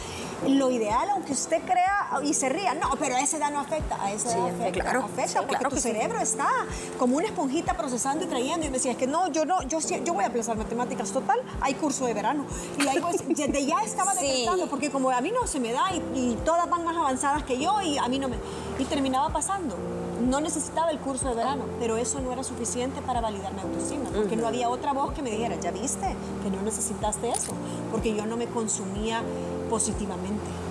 lo 0.47 0.71
ideal, 0.71 1.09
aunque 1.11 1.33
usted 1.33 1.63
crea 1.63 2.09
y 2.23 2.35
se 2.35 2.49
ría, 2.49 2.75
no, 2.75 2.91
pero 2.99 3.17
a 3.17 3.21
esa 3.21 3.39
edad 3.39 3.51
no 3.51 3.61
afecta, 3.61 4.03
a 4.03 4.13
esa 4.13 4.37
edad 4.37 4.49
afecta, 4.49 4.81
claro, 4.83 5.05
afecta 5.05 5.43
porque 5.47 5.65
tu 5.65 5.77
cerebro 5.77 6.21
está 6.21 6.49
como 6.99 7.17
una 7.17 7.27
esponjita 7.27 7.75
procesando 7.75 8.25
y 8.25 8.29
trayendo. 8.29 8.67
Y 8.67 8.71
me 8.71 8.75
decía, 8.75 8.93
es 8.93 8.99
que 8.99 9.07
no, 9.07 9.31
yo 9.33 9.45
no, 9.45 9.63
yo, 9.63 9.79
yo 9.81 10.15
voy 10.15 10.25
a 10.25 10.29
aplazar 10.29 10.57
matemáticas 10.57 11.11
total, 11.11 11.41
hay 11.61 11.75
curso 11.75 12.07
de 12.07 12.15
verano. 12.15 12.45
Y 12.79 12.87
ahí 12.87 13.01
pues, 13.01 13.27
desde 13.29 13.67
ya 13.67 13.81
estaba 13.83 14.15
detectando, 14.15 14.69
porque 14.69 14.91
como 14.91 15.11
a 15.11 15.21
mí 15.21 15.33
no 15.33 15.47
se 15.47 15.61
me 15.61 15.73
da 15.73 15.85
y, 15.93 16.19
y 16.19 16.39
todas 16.45 16.69
van 16.69 16.85
más 16.85 16.97
avanzadas 16.97 17.43
que 17.45 17.59
yo 17.59 17.81
y 17.81 17.99
a 17.99 18.09
mí 18.09 18.19
no 18.19 18.29
me... 18.29 18.37
Y 18.79 18.85
terminaba 18.85 19.31
pasando 19.31 19.77
no 20.27 20.41
necesitaba 20.41 20.91
el 20.91 20.99
curso 20.99 21.29
de 21.29 21.35
verano, 21.35 21.65
pero 21.79 21.97
eso 21.97 22.21
no 22.21 22.33
era 22.33 22.43
suficiente 22.43 23.01
para 23.03 23.21
validar 23.21 23.53
mi 23.55 23.61
autoestima, 23.61 24.11
porque 24.15 24.37
no 24.37 24.47
había 24.47 24.69
otra 24.69 24.93
voz 24.93 25.13
que 25.13 25.23
me 25.23 25.31
dijera, 25.31 25.57
ya 25.57 25.71
viste, 25.71 26.15
que 26.43 26.51
no 26.51 26.63
necesitaste 26.63 27.31
eso, 27.31 27.53
porque 27.91 28.15
yo 28.15 28.27
no 28.27 28.37
me 28.37 28.47
consumía 28.47 29.23
positivamente. 29.69 30.66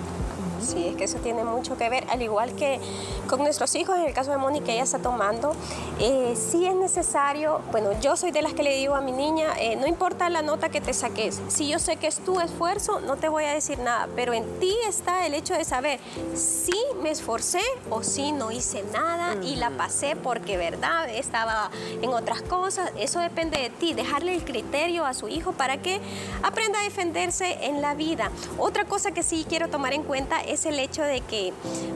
Sí, 0.60 0.88
es 0.88 0.96
que 0.96 1.04
eso 1.04 1.18
tiene 1.18 1.44
mucho 1.44 1.76
que 1.76 1.88
ver, 1.88 2.06
al 2.10 2.22
igual 2.22 2.54
que 2.54 2.80
con 3.28 3.40
nuestros 3.40 3.74
hijos, 3.74 3.96
en 3.96 4.04
el 4.04 4.12
caso 4.12 4.30
de 4.30 4.36
Mónica, 4.36 4.72
ella 4.72 4.82
está 4.82 4.98
tomando, 4.98 5.54
eh, 5.98 6.34
sí 6.36 6.66
es 6.66 6.74
necesario, 6.74 7.60
bueno, 7.70 7.90
yo 8.00 8.16
soy 8.16 8.30
de 8.30 8.42
las 8.42 8.54
que 8.54 8.62
le 8.62 8.74
digo 8.74 8.94
a 8.94 9.00
mi 9.00 9.12
niña, 9.12 9.48
eh, 9.58 9.76
no 9.76 9.86
importa 9.86 10.28
la 10.28 10.42
nota 10.42 10.68
que 10.68 10.80
te 10.80 10.92
saques, 10.92 11.40
si 11.48 11.68
yo 11.68 11.78
sé 11.78 11.96
que 11.96 12.06
es 12.06 12.18
tu 12.18 12.40
esfuerzo, 12.40 13.00
no 13.00 13.16
te 13.16 13.28
voy 13.28 13.44
a 13.44 13.52
decir 13.52 13.78
nada, 13.78 14.08
pero 14.14 14.32
en 14.32 14.44
ti 14.60 14.74
está 14.88 15.26
el 15.26 15.34
hecho 15.34 15.54
de 15.54 15.64
saber 15.64 16.00
si 16.34 16.74
me 17.02 17.10
esforcé 17.10 17.62
o 17.90 18.02
si 18.02 18.32
no 18.32 18.50
hice 18.50 18.84
nada 18.92 19.36
y 19.42 19.56
la 19.56 19.70
pasé 19.70 20.16
porque, 20.16 20.56
verdad, 20.56 21.08
estaba 21.08 21.70
en 22.02 22.10
otras 22.10 22.42
cosas, 22.42 22.90
eso 22.98 23.20
depende 23.20 23.58
de 23.58 23.70
ti, 23.70 23.94
dejarle 23.94 24.34
el 24.34 24.44
criterio 24.44 25.04
a 25.04 25.14
su 25.14 25.28
hijo 25.28 25.52
para 25.52 25.78
que 25.82 26.00
aprenda 26.42 26.80
a 26.80 26.82
defenderse 26.82 27.58
en 27.62 27.82
la 27.82 27.94
vida. 27.94 28.30
Otra 28.58 28.84
cosa 28.84 29.12
que 29.12 29.22
sí 29.22 29.46
quiero 29.48 29.68
tomar 29.68 29.92
en 29.92 30.02
cuenta 30.02 30.40
es 30.46 30.66
el 30.66 30.78
hecho 30.78 31.02
de 31.02 31.20
que 31.20 31.52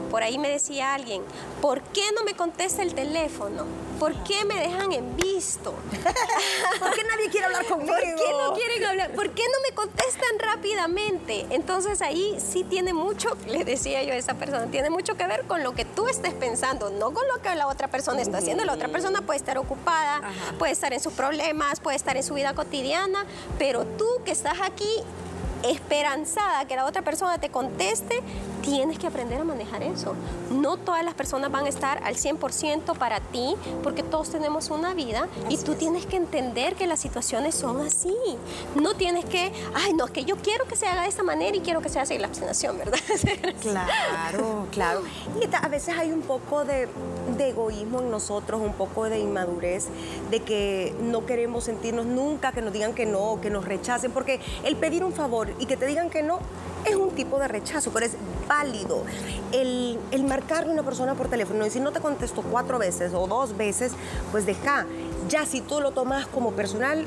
por 0.09 0.23
ahí 0.23 0.37
me 0.37 0.49
decía 0.49 0.93
alguien, 0.93 1.23
¿por 1.61 1.81
qué 1.81 2.03
no 2.15 2.23
me 2.23 2.33
contesta 2.33 2.83
el 2.83 2.93
teléfono? 2.93 3.65
¿Por 3.97 4.13
qué 4.23 4.43
me 4.45 4.59
dejan 4.59 4.91
en 4.91 5.15
visto? 5.15 5.73
¿Por 6.79 6.91
qué 6.93 7.03
nadie 7.03 7.29
quiere 7.29 7.45
hablar 7.45 7.65
conmigo? 7.65 7.93
¿Por 7.93 8.01
qué 8.01 8.31
no 8.31 8.53
quieren 8.53 8.83
hablar? 8.83 9.11
¿Por 9.11 9.29
qué 9.29 9.43
no 9.43 9.69
me 9.69 9.75
contestan 9.75 10.39
rápidamente? 10.39 11.45
Entonces 11.49 12.01
ahí 12.01 12.37
sí 12.39 12.63
tiene 12.63 12.93
mucho, 12.93 13.37
le 13.47 13.63
decía 13.63 14.03
yo 14.03 14.13
a 14.13 14.17
esa 14.17 14.33
persona, 14.33 14.65
tiene 14.67 14.89
mucho 14.89 15.15
que 15.15 15.27
ver 15.27 15.45
con 15.45 15.63
lo 15.63 15.73
que 15.73 15.85
tú 15.85 16.07
estés 16.07 16.33
pensando, 16.33 16.89
no 16.89 17.13
con 17.13 17.27
lo 17.27 17.41
que 17.41 17.53
la 17.55 17.67
otra 17.67 17.87
persona 17.87 18.21
está 18.21 18.39
haciendo. 18.39 18.65
La 18.65 18.73
otra 18.73 18.89
persona 18.89 19.21
puede 19.21 19.37
estar 19.37 19.57
ocupada, 19.57 20.21
puede 20.59 20.73
estar 20.73 20.91
en 20.93 20.99
sus 20.99 21.13
problemas, 21.13 21.79
puede 21.79 21.95
estar 21.95 22.17
en 22.17 22.23
su 22.23 22.33
vida 22.33 22.53
cotidiana, 22.53 23.25
pero 23.57 23.85
tú 23.85 24.07
que 24.25 24.31
estás 24.31 24.59
aquí 24.61 25.03
esperanzada 25.63 26.65
que 26.65 26.75
la 26.75 26.85
otra 26.85 27.01
persona 27.01 27.37
te 27.37 27.49
conteste, 27.49 28.21
tienes 28.61 28.99
que 28.99 29.07
aprender 29.07 29.41
a 29.41 29.43
manejar 29.43 29.83
eso. 29.83 30.15
No 30.49 30.77
todas 30.77 31.03
las 31.03 31.13
personas 31.13 31.51
van 31.51 31.65
a 31.65 31.69
estar 31.69 32.03
al 32.03 32.15
100% 32.15 32.97
para 32.97 33.19
ti, 33.19 33.55
porque 33.83 34.03
todos 34.03 34.29
tenemos 34.29 34.69
una 34.69 34.93
vida 34.93 35.27
y 35.49 35.57
tú 35.57 35.75
tienes 35.75 36.05
que 36.05 36.17
entender 36.17 36.75
que 36.75 36.87
las 36.87 36.99
situaciones 36.99 37.55
son 37.55 37.81
así. 37.81 38.15
No 38.75 38.93
tienes 38.93 39.25
que, 39.25 39.51
ay, 39.73 39.93
no, 39.93 40.05
es 40.05 40.11
que 40.11 40.25
yo 40.25 40.35
quiero 40.37 40.65
que 40.65 40.75
se 40.75 40.87
haga 40.87 41.03
de 41.03 41.09
esta 41.09 41.23
manera 41.23 41.55
y 41.55 41.61
quiero 41.61 41.81
que 41.81 41.89
sea 41.89 42.03
así 42.03 42.17
la 42.17 42.27
abstinación, 42.27 42.77
¿verdad? 42.77 42.99
Claro, 43.61 44.67
claro. 44.71 45.01
Y 45.39 45.47
a 45.53 45.67
veces 45.67 45.95
hay 45.97 46.11
un 46.11 46.21
poco 46.21 46.65
de, 46.65 46.87
de 47.37 47.49
egoísmo 47.49 48.01
en 48.01 48.09
nosotros, 48.09 48.59
un 48.61 48.73
poco 48.73 49.05
de 49.05 49.19
inmadurez, 49.19 49.87
de 50.29 50.41
que 50.41 50.95
no 51.01 51.25
queremos 51.25 51.65
sentirnos 51.65 52.05
nunca 52.05 52.51
que 52.51 52.61
nos 52.61 52.73
digan 52.73 52.93
que 52.93 53.05
no, 53.05 53.39
que 53.41 53.49
nos 53.49 53.65
rechacen, 53.65 54.11
porque 54.11 54.39
el 54.63 54.75
pedir 54.75 55.03
un 55.03 55.13
favor 55.13 55.49
y 55.59 55.65
que 55.65 55.77
te 55.77 55.85
digan 55.85 56.09
que 56.09 56.23
no 56.23 56.39
es 56.85 56.95
un 56.95 57.11
tipo 57.11 57.39
de 57.39 57.47
rechazo, 57.47 57.91
pero 57.91 58.05
es 58.05 58.13
válido. 58.47 59.03
El, 59.51 59.99
el 60.11 60.23
marcarle 60.23 60.71
a 60.71 60.73
una 60.73 60.83
persona 60.83 61.15
por 61.15 61.27
teléfono 61.27 61.65
y 61.65 61.69
si 61.69 61.79
no 61.79 61.91
te 61.91 61.99
contesto 61.99 62.41
cuatro 62.41 62.79
veces 62.79 63.13
o 63.13 63.27
dos 63.27 63.57
veces, 63.57 63.93
pues 64.31 64.45
deja. 64.45 64.85
Ya 65.29 65.45
si 65.45 65.61
tú 65.61 65.81
lo 65.81 65.91
tomas 65.91 66.27
como 66.27 66.51
personal, 66.51 67.05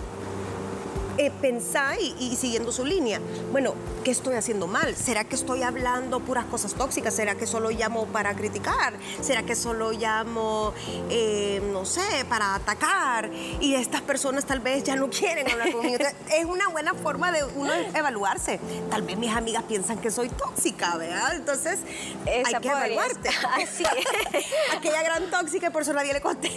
eh, 1.18 1.30
pensar 1.40 1.96
y, 2.00 2.36
siguiendo 2.36 2.72
su 2.72 2.84
línea. 2.84 3.20
Bueno, 3.52 3.74
¿qué 4.02 4.10
estoy 4.10 4.34
haciendo 4.34 4.66
mal? 4.66 4.96
¿Será 4.96 5.24
que 5.24 5.34
estoy 5.34 5.62
hablando 5.62 6.20
puras 6.20 6.44
cosas 6.46 6.74
tóxicas? 6.74 7.14
¿Será 7.14 7.34
que 7.34 7.46
solo 7.46 7.70
llamo 7.70 8.06
para 8.06 8.34
criticar? 8.34 8.94
¿Será 9.20 9.42
que 9.42 9.54
solo 9.54 9.92
llamo, 9.92 10.74
eh, 11.10 11.62
no 11.72 11.84
sé, 11.84 12.24
para 12.28 12.54
atacar? 12.54 13.30
Y 13.60 13.74
estas 13.74 14.02
personas 14.02 14.44
tal 14.44 14.60
vez 14.60 14.84
ya 14.84 14.96
no 14.96 15.08
quieren 15.10 15.50
hablar 15.50 15.72
conmigo. 15.72 15.98
es 16.32 16.44
una 16.44 16.68
buena 16.68 16.94
forma 16.94 17.32
de 17.32 17.44
uno 17.44 17.72
evaluarse. 17.94 18.60
Tal 18.90 19.02
vez 19.02 19.16
mis 19.16 19.34
amigas 19.34 19.62
piensan 19.64 19.98
que 19.98 20.10
soy 20.10 20.28
tóxica, 20.28 20.96
¿verdad? 20.96 21.36
Entonces 21.36 21.80
hay 22.26 22.54
que 22.60 22.68
evaluarte. 22.68 23.28
Así 23.28 23.84
Aquella 24.76 25.02
gran 25.02 25.30
tóxica 25.30 25.70
por 25.70 25.82
eso 25.82 25.92
nadie 25.92 26.12
le 26.12 26.20
conté. 26.20 26.50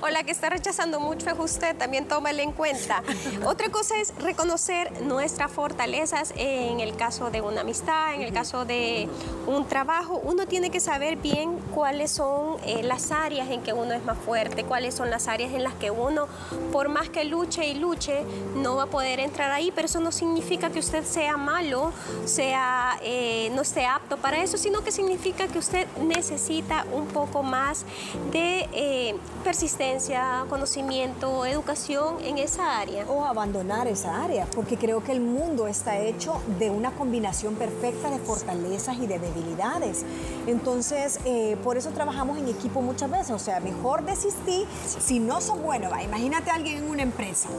o 0.00 0.08
la 0.08 0.22
que 0.22 0.32
está 0.32 0.50
rechazando 0.50 1.00
mucho 1.00 1.30
es 1.30 1.38
usted, 1.38 1.76
también 1.76 2.06
tómale 2.06 2.42
en 2.42 2.52
cuenta. 2.52 3.02
Otra 3.54 3.70
cosa 3.70 4.00
es 4.00 4.12
reconocer 4.16 5.00
nuestras 5.02 5.48
fortalezas 5.48 6.34
en 6.36 6.80
el 6.80 6.96
caso 6.96 7.30
de 7.30 7.40
una 7.40 7.60
amistad, 7.60 8.12
en 8.12 8.22
el 8.22 8.32
caso 8.32 8.64
de 8.64 9.08
un 9.46 9.68
trabajo. 9.68 10.20
Uno 10.24 10.48
tiene 10.48 10.70
que 10.70 10.80
saber 10.80 11.14
bien 11.14 11.60
cuáles 11.72 12.10
son 12.10 12.56
eh, 12.66 12.82
las 12.82 13.12
áreas 13.12 13.48
en 13.50 13.62
que 13.62 13.72
uno 13.72 13.92
es 13.92 14.04
más 14.04 14.18
fuerte, 14.18 14.64
cuáles 14.64 14.94
son 14.94 15.08
las 15.08 15.28
áreas 15.28 15.52
en 15.52 15.62
las 15.62 15.74
que 15.74 15.92
uno, 15.92 16.26
por 16.72 16.88
más 16.88 17.10
que 17.10 17.22
luche 17.22 17.68
y 17.68 17.74
luche, 17.74 18.24
no 18.56 18.74
va 18.74 18.82
a 18.82 18.86
poder 18.86 19.20
entrar 19.20 19.52
ahí, 19.52 19.70
pero 19.72 19.86
eso 19.86 20.00
no 20.00 20.10
significa 20.10 20.70
que 20.70 20.80
usted 20.80 21.04
sea 21.04 21.36
malo, 21.36 21.92
sea, 22.24 22.98
eh, 23.02 23.52
no 23.54 23.62
esté 23.62 23.86
apto 23.86 24.16
para 24.16 24.42
eso, 24.42 24.58
sino 24.58 24.82
que 24.82 24.90
significa 24.90 25.46
que 25.46 25.60
usted 25.60 25.86
necesita 26.00 26.86
un 26.92 27.06
poco 27.06 27.44
más 27.44 27.84
de 28.32 28.68
eh, 28.72 29.14
persistencia, 29.44 30.44
conocimiento, 30.48 31.46
educación 31.46 32.16
en 32.24 32.38
esa 32.38 32.80
área. 32.80 33.06
O 33.08 33.24
abandonar 33.44 33.86
esa 33.88 34.22
área, 34.24 34.46
porque 34.54 34.78
creo 34.78 35.04
que 35.04 35.12
el 35.12 35.20
mundo 35.20 35.68
está 35.68 35.98
hecho 35.98 36.40
de 36.58 36.70
una 36.70 36.92
combinación 36.92 37.56
perfecta 37.56 38.08
de 38.08 38.18
fortalezas 38.18 38.96
y 38.96 39.06
de 39.06 39.18
debilidades. 39.18 40.02
Entonces, 40.46 41.20
eh, 41.26 41.58
por 41.62 41.76
eso 41.76 41.90
trabajamos 41.90 42.38
en 42.38 42.48
equipo 42.48 42.80
muchas 42.80 43.10
veces. 43.10 43.32
O 43.32 43.38
sea, 43.38 43.60
mejor 43.60 44.06
desistir 44.06 44.66
si 44.86 45.18
no 45.18 45.42
son 45.42 45.62
buenos. 45.62 45.92
Va, 45.92 46.02
imagínate 46.02 46.50
a 46.50 46.54
alguien 46.54 46.84
en 46.84 46.90
una 46.90 47.02
empresa. 47.02 47.50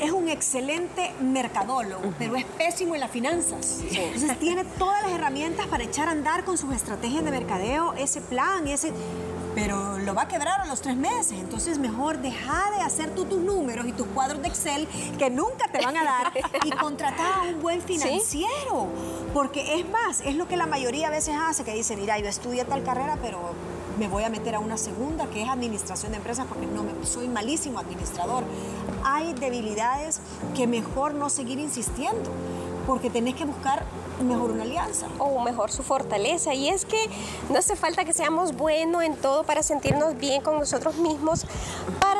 Es 0.00 0.12
un 0.12 0.28
excelente 0.28 1.12
mercadólogo, 1.20 2.14
pero 2.16 2.36
es 2.36 2.44
pésimo 2.44 2.94
en 2.94 3.00
las 3.00 3.10
finanzas. 3.10 3.80
Entonces, 3.90 4.38
tiene 4.38 4.64
todas 4.78 5.02
las 5.02 5.12
herramientas 5.12 5.66
para 5.66 5.82
echar 5.82 6.06
a 6.06 6.12
andar 6.12 6.44
con 6.44 6.56
sus 6.56 6.72
estrategias 6.72 7.24
de 7.24 7.32
mercadeo, 7.32 7.94
ese 7.94 8.20
plan, 8.20 8.68
ese 8.68 8.92
pero 9.54 9.98
lo 9.98 10.14
va 10.14 10.22
a 10.22 10.28
quebrar 10.28 10.60
a 10.60 10.66
los 10.66 10.80
tres 10.80 10.96
meses. 10.96 11.38
Entonces 11.38 11.78
mejor 11.78 12.18
deja 12.18 12.70
de 12.76 12.82
hacer 12.82 13.14
tú 13.14 13.24
tus 13.24 13.40
números 13.40 13.86
y 13.86 13.92
tus 13.92 14.06
cuadros 14.08 14.42
de 14.42 14.48
Excel 14.48 14.86
que 15.18 15.30
nunca 15.30 15.68
te 15.70 15.84
van 15.84 15.96
a 15.96 16.04
dar 16.04 16.32
y 16.64 16.70
contratar 16.80 17.40
a 17.40 17.42
un 17.42 17.60
buen 17.60 17.80
financiero. 17.80 18.88
Porque 19.32 19.78
es 19.78 19.88
más, 19.88 20.20
es 20.20 20.36
lo 20.36 20.46
que 20.48 20.56
la 20.56 20.66
mayoría 20.66 21.08
a 21.08 21.10
veces 21.10 21.34
hace, 21.40 21.64
que 21.64 21.74
dice, 21.74 21.96
mira, 21.96 22.18
yo 22.18 22.28
estudié 22.28 22.64
tal 22.64 22.82
carrera, 22.82 23.18
pero 23.20 23.52
me 23.98 24.08
voy 24.08 24.24
a 24.24 24.28
meter 24.28 24.54
a 24.54 24.58
una 24.58 24.76
segunda, 24.76 25.26
que 25.26 25.42
es 25.42 25.48
administración 25.48 26.12
de 26.12 26.18
empresas, 26.18 26.46
porque 26.48 26.66
no 26.66 26.82
me, 26.82 26.92
soy 27.06 27.28
malísimo 27.28 27.78
administrador. 27.78 28.44
Hay 29.04 29.34
debilidades 29.34 30.20
que 30.54 30.66
mejor 30.66 31.14
no 31.14 31.30
seguir 31.30 31.58
insistiendo, 31.58 32.30
porque 32.86 33.10
tenés 33.10 33.34
que 33.34 33.44
buscar 33.44 33.84
mejor 34.22 34.50
una 34.52 34.62
alianza. 34.62 35.06
O 35.18 35.40
mejor 35.40 35.70
su 35.70 35.82
fortaleza. 35.82 36.54
Y 36.54 36.68
es 36.68 36.84
que 36.84 37.10
no 37.50 37.58
hace 37.58 37.76
falta 37.76 38.04
que 38.04 38.12
seamos 38.12 38.54
buenos 38.56 39.02
en 39.02 39.16
todo 39.16 39.44
para 39.44 39.62
sentirnos 39.62 40.16
bien 40.16 40.42
con 40.42 40.58
nosotros 40.58 40.96
mismos, 40.96 41.46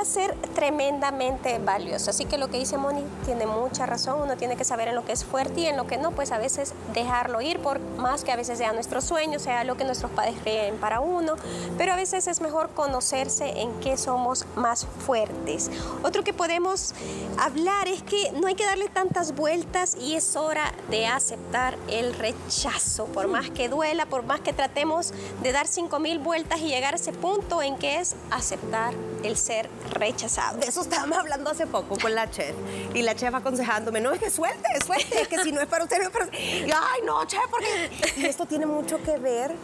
ser 0.05 0.35
tremendamente 0.55 1.59
valiosos. 1.59 2.09
Así 2.09 2.25
que 2.25 2.39
lo 2.39 2.49
que 2.49 2.59
dice 2.59 2.77
Moni 2.77 3.03
tiene 3.25 3.47
mucha 3.47 3.87
razón. 3.87 4.21
Uno 4.23 4.37
tiene 4.37 4.57
que 4.57 4.65
saber 4.65 4.89
en 4.89 4.95
lo 4.95 5.05
que 5.05 5.13
es 5.13 5.25
fuerte 5.25 5.61
y 5.61 5.67
en 5.67 5.77
lo 5.77 5.87
que 5.87 5.97
no, 5.97 6.11
pues 6.13 6.33
a 6.33 6.39
veces 6.39 6.75
dejarlo 6.93 7.41
ir, 7.41 7.61
por 7.61 7.81
más 7.81 8.25
que 8.25 8.33
a 8.33 8.37
veces 8.37 8.59
sea 8.59 8.73
nuestro 8.73 9.01
sueño, 9.01 9.39
sea 9.39 9.65
lo 9.65 9.77
que 9.77 9.85
nuestros 9.85 10.11
padres 10.13 10.35
creen 10.43 10.77
para 10.77 11.01
uno. 11.01 11.35
Pero 11.79 11.93
a 11.93 11.97
veces 11.97 12.27
es 12.27 12.41
mejor 12.41 12.71
conocerse 12.71 13.61
en 13.61 13.73
qué 13.81 13.97
somos 13.97 14.47
más 14.57 14.87
fuertes. 15.07 15.71
Otro 16.03 16.25
que 16.25 16.33
podemos 16.33 16.95
hablar 17.39 17.89
es 17.89 18.03
que 18.03 18.33
no 18.33 18.47
hay 18.47 18.55
que 18.55 18.65
darle 18.65 18.89
tantas 18.89 19.35
vueltas 19.35 19.97
y 19.97 20.15
es 20.15 20.37
hora 20.37 20.73
de 20.91 21.07
aceptar 21.07 21.77
el 21.89 22.15
rechazo, 22.15 23.07
por 23.07 23.29
más 23.29 23.51
que 23.51 23.69
duela, 23.69 24.07
por 24.07 24.25
más 24.25 24.41
que 24.41 24.53
tratemos 24.53 25.13
de 25.43 25.53
dar 25.53 25.67
cinco 25.67 25.99
mil 25.99 26.19
vueltas 26.19 26.61
y 26.61 26.69
llegar 26.69 26.95
a 26.95 26.97
ese 26.97 27.13
punto 27.13 27.63
en 27.63 27.77
que 27.77 28.01
es 28.01 28.17
aceptar 28.31 28.95
el 29.23 29.37
ser 29.37 29.69
rechazado. 29.95 30.59
De 30.59 30.67
eso 30.67 30.83
estábamos 30.83 31.19
hablando 31.19 31.51
hace 31.51 31.67
poco 31.67 31.97
con 31.99 32.15
la 32.15 32.31
chef 32.31 32.55
y 32.95 33.03
la 33.03 33.15
chef 33.15 33.35
aconsejándome, 33.35 34.01
no, 34.01 34.13
es 34.13 34.21
que 34.21 34.31
suelte, 34.31 34.69
suelte, 34.85 35.27
que 35.29 35.43
si 35.43 35.53
no 35.53 35.61
es 35.61 35.67
para 35.67 35.85
usted, 35.85 35.99
no 35.99 36.05
es 36.05 36.11
para 36.11 36.25
usted. 36.27 36.39
Y, 36.39 36.71
ay, 36.71 37.01
no, 37.05 37.25
chef, 37.25 37.43
porque... 37.51 37.91
Esto 38.29 38.47
tiene 38.47 38.67
mucho 38.67 39.03
que 39.03 39.19
ver 39.19 39.55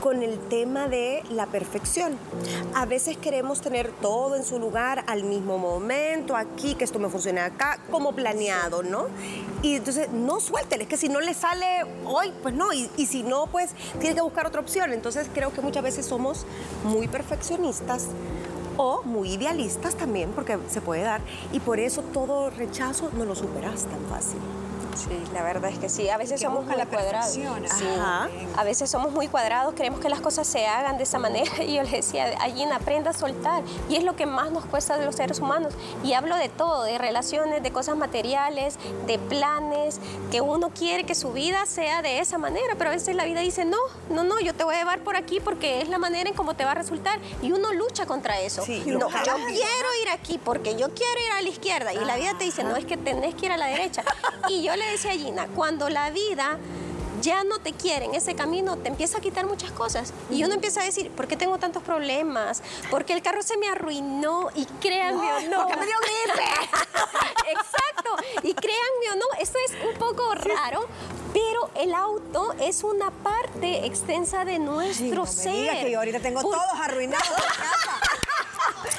con 0.00 0.22
el 0.22 0.38
tema 0.48 0.86
de 0.88 1.22
la 1.30 1.46
perfección. 1.46 2.18
A 2.74 2.84
veces 2.84 3.16
queremos 3.16 3.60
tener 3.60 3.90
todo 3.90 4.36
en 4.36 4.44
su 4.44 4.58
lugar 4.58 5.04
al 5.06 5.24
mismo 5.24 5.56
momento, 5.58 6.36
aquí, 6.36 6.74
que 6.74 6.84
esto 6.84 6.98
me 6.98 7.08
funcione 7.08 7.40
acá, 7.40 7.78
como 7.90 8.12
planeado, 8.12 8.82
¿no? 8.82 9.06
Y 9.62 9.76
entonces 9.76 10.10
no 10.10 10.40
suéltele, 10.40 10.82
es 10.82 10.88
que 10.88 10.96
si 10.98 11.08
no 11.08 11.20
le 11.20 11.32
sale 11.32 11.86
hoy, 12.04 12.32
pues 12.42 12.54
no, 12.54 12.72
y 12.72 13.06
si 13.06 13.22
no, 13.22 13.46
pues 13.46 13.70
tiene 13.98 14.14
que 14.14 14.20
buscar 14.20 14.46
otra 14.46 14.60
opción. 14.60 14.92
Entonces 14.92 15.26
creo 15.32 15.52
que 15.52 15.62
muchas 15.62 15.82
veces 15.82 16.04
somos 16.04 16.44
muy 16.84 17.08
perfeccionistas 17.08 18.08
o 18.76 19.02
muy 19.02 19.32
idealistas 19.32 19.94
también, 19.94 20.30
porque 20.34 20.58
se 20.68 20.80
puede 20.80 21.02
dar, 21.02 21.20
y 21.52 21.60
por 21.60 21.78
eso 21.78 22.02
todo 22.02 22.50
rechazo 22.50 23.10
no 23.16 23.24
lo 23.24 23.34
superas 23.34 23.84
tan 23.84 24.00
fácil. 24.10 24.40
Sí, 24.96 25.22
la 25.32 25.42
verdad 25.42 25.70
es 25.70 25.78
que 25.78 25.88
sí. 25.88 26.08
A 26.08 26.16
veces 26.16 26.40
Que 26.40 26.46
somos 26.46 26.64
muy 26.64 26.76
la 26.76 26.86
cuadrados. 26.86 27.36
perfección. 27.36 27.64
Sí. 27.78 27.84
Ajá. 27.98 28.28
A 28.56 28.64
veces 28.64 28.90
somos 28.90 29.12
muy 29.12 29.28
cuadrados, 29.28 29.74
queremos 29.74 30.00
que 30.00 30.08
las 30.08 30.20
cosas 30.20 30.46
se 30.46 30.66
hagan 30.66 30.96
de 30.98 31.04
esa 31.04 31.18
manera. 31.18 31.50
Y 31.64 31.74
yo 31.76 31.82
le 31.82 31.90
decía, 31.90 32.34
allí 32.40 32.64
aprenda 32.64 33.10
a 33.10 33.12
soltar. 33.12 33.62
Y 33.88 33.96
es 33.96 34.04
lo 34.04 34.16
que 34.16 34.26
más 34.26 34.50
nos 34.50 34.64
cuesta 34.66 34.98
de 34.98 35.06
los 35.06 35.14
seres 35.16 35.40
humanos. 35.40 35.72
Y 36.02 36.12
hablo 36.12 36.36
de 36.36 36.48
todo, 36.48 36.84
de 36.84 36.98
relaciones, 36.98 37.62
de 37.62 37.70
cosas 37.72 37.96
materiales, 37.96 38.76
de 39.06 39.18
planes, 39.18 40.00
que 40.30 40.40
uno 40.40 40.70
quiere 40.70 41.04
que 41.04 41.14
su 41.14 41.32
vida 41.32 41.66
sea 41.66 42.02
de 42.02 42.18
esa 42.20 42.38
manera. 42.38 42.74
Pero 42.76 42.90
a 42.90 42.92
veces 42.92 43.14
la 43.16 43.24
vida 43.24 43.40
dice, 43.40 43.64
no, 43.64 43.78
no, 44.10 44.24
no, 44.24 44.40
yo 44.40 44.54
te 44.54 44.64
voy 44.64 44.74
a 44.74 44.78
llevar 44.78 45.00
por 45.00 45.16
aquí 45.16 45.40
porque 45.40 45.80
es 45.80 45.88
la 45.88 45.98
manera 45.98 46.28
en 46.28 46.34
cómo 46.36 46.54
te 46.54 46.64
va 46.64 46.72
a 46.72 46.74
resultar. 46.74 47.18
Y 47.42 47.52
uno 47.52 47.72
lucha 47.72 48.06
contra 48.06 48.40
eso. 48.40 48.62
Sí, 48.64 48.82
no, 48.86 49.08
yo 49.08 49.34
quiero 49.46 49.88
ir 50.02 50.08
aquí 50.12 50.38
porque 50.38 50.76
yo 50.76 50.88
quiero 50.94 51.20
ir 51.26 51.32
a 51.38 51.42
la 51.42 51.48
izquierda. 51.48 51.92
Y 51.92 52.04
la 52.04 52.16
vida 52.16 52.32
te 52.38 52.44
dice, 52.44 52.64
no, 52.64 52.76
es 52.76 52.84
que 52.84 52.96
tenés 52.96 53.34
que 53.34 53.46
ir 53.46 53.52
a 53.52 53.56
la 53.56 53.66
derecha. 53.66 54.02
Y 54.46 54.62
yo 54.62 54.76
le 54.76 54.83
decía 54.92 55.10
a 55.12 55.14
Gina, 55.14 55.46
cuando 55.54 55.88
la 55.88 56.10
vida 56.10 56.58
ya 57.20 57.42
no 57.44 57.58
te 57.58 57.72
quiere 57.72 58.04
en 58.04 58.14
ese 58.14 58.34
camino, 58.34 58.76
te 58.76 58.88
empieza 58.88 59.18
a 59.18 59.20
quitar 59.22 59.46
muchas 59.46 59.70
cosas. 59.70 60.12
Y 60.30 60.44
uno 60.44 60.52
empieza 60.54 60.82
a 60.82 60.84
decir, 60.84 61.10
¿por 61.10 61.26
qué 61.26 61.36
tengo 61.36 61.56
tantos 61.58 61.82
problemas? 61.82 62.62
Porque 62.90 63.14
el 63.14 63.22
carro 63.22 63.42
se 63.42 63.56
me 63.56 63.66
arruinó 63.68 64.48
y 64.54 64.66
créanme 64.66 65.32
o 65.32 65.40
no. 65.48 65.62
porque 65.62 65.76
me 65.78 65.86
dio 65.86 65.96
gripe. 66.00 66.44
Exacto. 67.50 68.16
Y 68.42 68.52
créanme 68.54 69.10
o 69.12 69.16
no, 69.16 69.24
esto 69.40 69.56
es 69.66 69.72
un 69.90 69.98
poco 69.98 70.34
raro, 70.34 70.86
pero 71.32 71.70
el 71.76 71.94
auto 71.94 72.52
es 72.60 72.84
una 72.84 73.10
parte 73.10 73.86
extensa 73.86 74.44
de 74.44 74.58
nuestro 74.58 75.24
Sí, 75.26 75.48
no 75.48 75.54
me 75.54 75.66
ser. 75.70 75.84
que 75.86 75.90
yo 75.92 75.98
ahorita 76.00 76.20
tengo 76.20 76.42
Por- 76.42 76.52
todos 76.56 76.80
arruinados. 76.82 77.26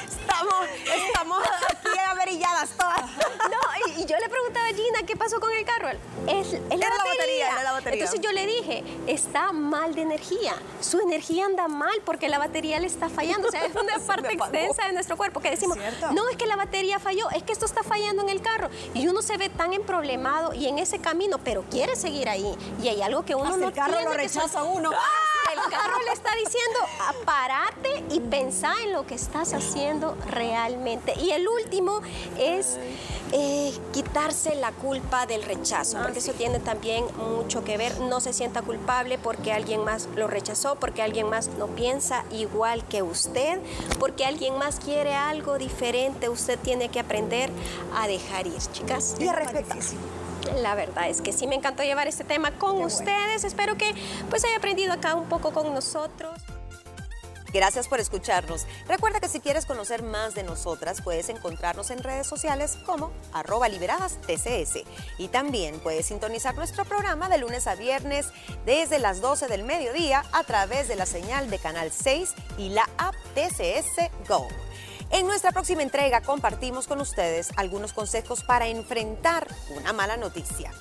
Estamos, 0.08 0.66
estamos 1.08 1.40
averilladas 2.26 2.70
todas. 2.72 3.02
No, 3.46 3.94
y, 3.94 4.02
y 4.02 4.06
yo 4.06 4.18
le 4.18 4.30
preguntaba 4.30 4.68
a 4.68 4.74
Gina, 4.74 5.00
¿qué 5.06 5.16
pasó 5.16 5.40
con 5.40 5.52
el 5.52 5.66
carro? 5.66 5.90
Es, 6.28 6.54
es 6.54 6.62
la, 6.62 6.90
batería. 6.90 7.64
la 7.64 7.72
batería. 7.74 8.04
Entonces 8.04 8.22
yo 8.22 8.32
le 8.32 8.48
dije, 8.48 8.84
está 9.08 9.52
mal 9.52 9.94
de 9.94 10.02
energía. 10.02 10.56
Su 10.82 11.00
energía 11.00 11.46
anda 11.46 11.68
mal 11.68 12.02
porque 12.04 12.28
la 12.28 12.40
batería 12.40 12.80
le 12.80 12.88
está 12.88 13.10
fallando. 13.10 13.48
O 13.48 13.52
sea, 13.52 13.66
es 13.66 13.76
una 13.82 14.00
parte 14.00 14.34
extensa 14.34 14.88
de 14.88 14.94
nuestro 14.94 15.18
cuerpo 15.18 15.40
que 15.40 15.52
decimos, 15.52 15.78
¿Cierto? 15.78 16.12
no 16.12 16.28
es 16.30 16.38
que 16.38 16.48
la 16.48 16.56
batería 16.56 17.00
falló, 17.00 17.30
es 17.32 17.44
que 17.44 17.54
esto 17.54 17.66
está 17.66 17.84
fallando 17.84 18.24
en 18.24 18.30
el 18.30 18.42
carro. 18.42 18.70
Y 18.94 19.08
uno 19.08 19.22
se 19.22 19.38
ve 19.38 19.50
tan 19.50 19.74
emproblemado 19.74 20.54
y 20.54 20.68
en 20.68 20.80
ese 20.80 21.00
camino, 21.00 21.38
pero 21.44 21.64
quiere 21.70 21.96
seguir 21.96 22.30
ahí. 22.30 22.56
Y 22.82 22.88
hay 22.88 23.02
algo 23.02 23.24
que 23.26 23.36
uno 23.36 23.46
Hasta 23.46 23.58
no 23.58 23.68
el 23.68 23.74
carro 23.74 23.94
tiene 23.94 24.06
lo 24.06 24.12
que 24.12 24.18
rechaza 24.18 24.64
uno. 24.64 24.92
El 25.56 25.72
carro 25.72 26.02
le 26.06 26.12
está 26.12 26.30
diciendo, 26.36 26.80
"Ah, 27.00 27.14
parate 27.26 28.04
y 28.12 28.20
pensá 28.20 28.74
en 28.84 28.94
lo 28.94 29.06
que 29.06 29.16
estás 29.16 29.54
haciendo 29.54 30.16
realmente. 30.30 31.14
Y 31.20 31.32
el 31.32 31.48
último 31.48 32.02
es 32.38 32.78
eh, 33.32 33.74
quitarse 33.92 34.56
la 34.56 34.72
culpa 34.72 35.26
del 35.26 35.44
rechazo, 35.44 35.98
porque 36.02 36.20
eso 36.20 36.34
tiene 36.34 36.60
también 36.60 37.06
mucho 37.18 37.64
que 37.64 37.76
ver. 37.76 38.00
No 38.02 38.22
se 38.22 38.34
sienta 38.34 38.62
culpable 38.62 39.18
porque 39.18 39.52
alguien 39.52 39.84
más 39.84 40.08
lo 40.16 40.28
rechazó, 40.28 40.76
porque 40.76 41.02
alguien 41.02 41.30
más 41.30 41.48
no 41.58 41.68
piensa 41.68 42.24
igual 42.32 42.86
que 42.88 43.02
usted, 43.02 43.60
porque 44.00 44.26
alguien 44.26 44.58
más 44.58 44.80
quiere 44.80 45.16
algo 45.16 45.58
diferente. 45.58 46.30
Usted 46.30 46.60
tiene 46.60 46.90
que 46.90 47.00
aprender 47.00 47.50
a 47.96 48.08
dejar 48.08 48.48
ir, 48.48 48.62
chicas. 48.72 49.16
Y 49.20 49.28
a 49.28 49.34
respetar. 49.34 49.80
La 50.62 50.76
verdad 50.76 51.10
es 51.10 51.22
que 51.22 51.34
sí 51.34 51.48
me 51.48 51.56
encantó 51.56 51.84
llevar 51.84 52.08
este 52.08 52.24
tema 52.24 52.52
con 52.52 52.82
ustedes. 52.82 53.44
Espero 53.44 53.78
que 53.78 53.94
pues 54.30 54.44
haya 54.46 54.58
aprendido 54.58 54.94
acá 54.94 55.16
un 55.16 55.28
poco 55.28 55.52
con 55.52 55.74
nosotros. 55.74 56.42
Gracias 57.56 57.88
por 57.88 58.02
escucharnos. 58.02 58.68
Recuerda 58.86 59.22
que 59.22 59.30
si 59.30 59.40
quieres 59.40 59.66
conocer 59.66 60.04
más 60.04 60.36
de 60.36 60.44
nosotras, 60.44 61.02
puedes 61.02 61.30
encontrarnos 61.30 61.90
en 61.90 62.04
redes 62.04 62.28
sociales 62.28 62.78
como 62.86 63.14
arroba 63.32 63.70
liberadas 63.70 64.20
TCS. 64.28 64.84
Y 65.18 65.30
también 65.30 65.80
puedes 65.80 66.08
sintonizar 66.08 66.54
nuestro 66.56 66.84
programa 66.84 67.30
de 67.30 67.38
lunes 67.38 67.68
a 67.68 67.76
viernes 67.76 68.28
desde 68.66 69.00
las 69.00 69.22
12 69.22 69.48
del 69.48 69.64
mediodía 69.64 70.26
a 70.34 70.44
través 70.44 70.90
de 70.90 70.98
la 70.98 71.06
señal 71.06 71.50
de 71.50 71.60
Canal 71.60 71.94
6 71.94 72.34
y 72.58 72.72
la 72.72 72.90
app 72.98 73.16
TCS 73.36 74.12
Go. 74.28 74.50
En 75.12 75.28
nuestra 75.28 75.52
próxima 75.52 75.84
entrega 75.84 76.22
compartimos 76.22 76.88
con 76.88 77.00
ustedes 77.00 77.52
algunos 77.58 77.94
consejos 77.94 78.44
para 78.44 78.68
enfrentar 78.68 79.48
una 79.78 79.94
mala 79.94 80.18
noticia. 80.18 80.72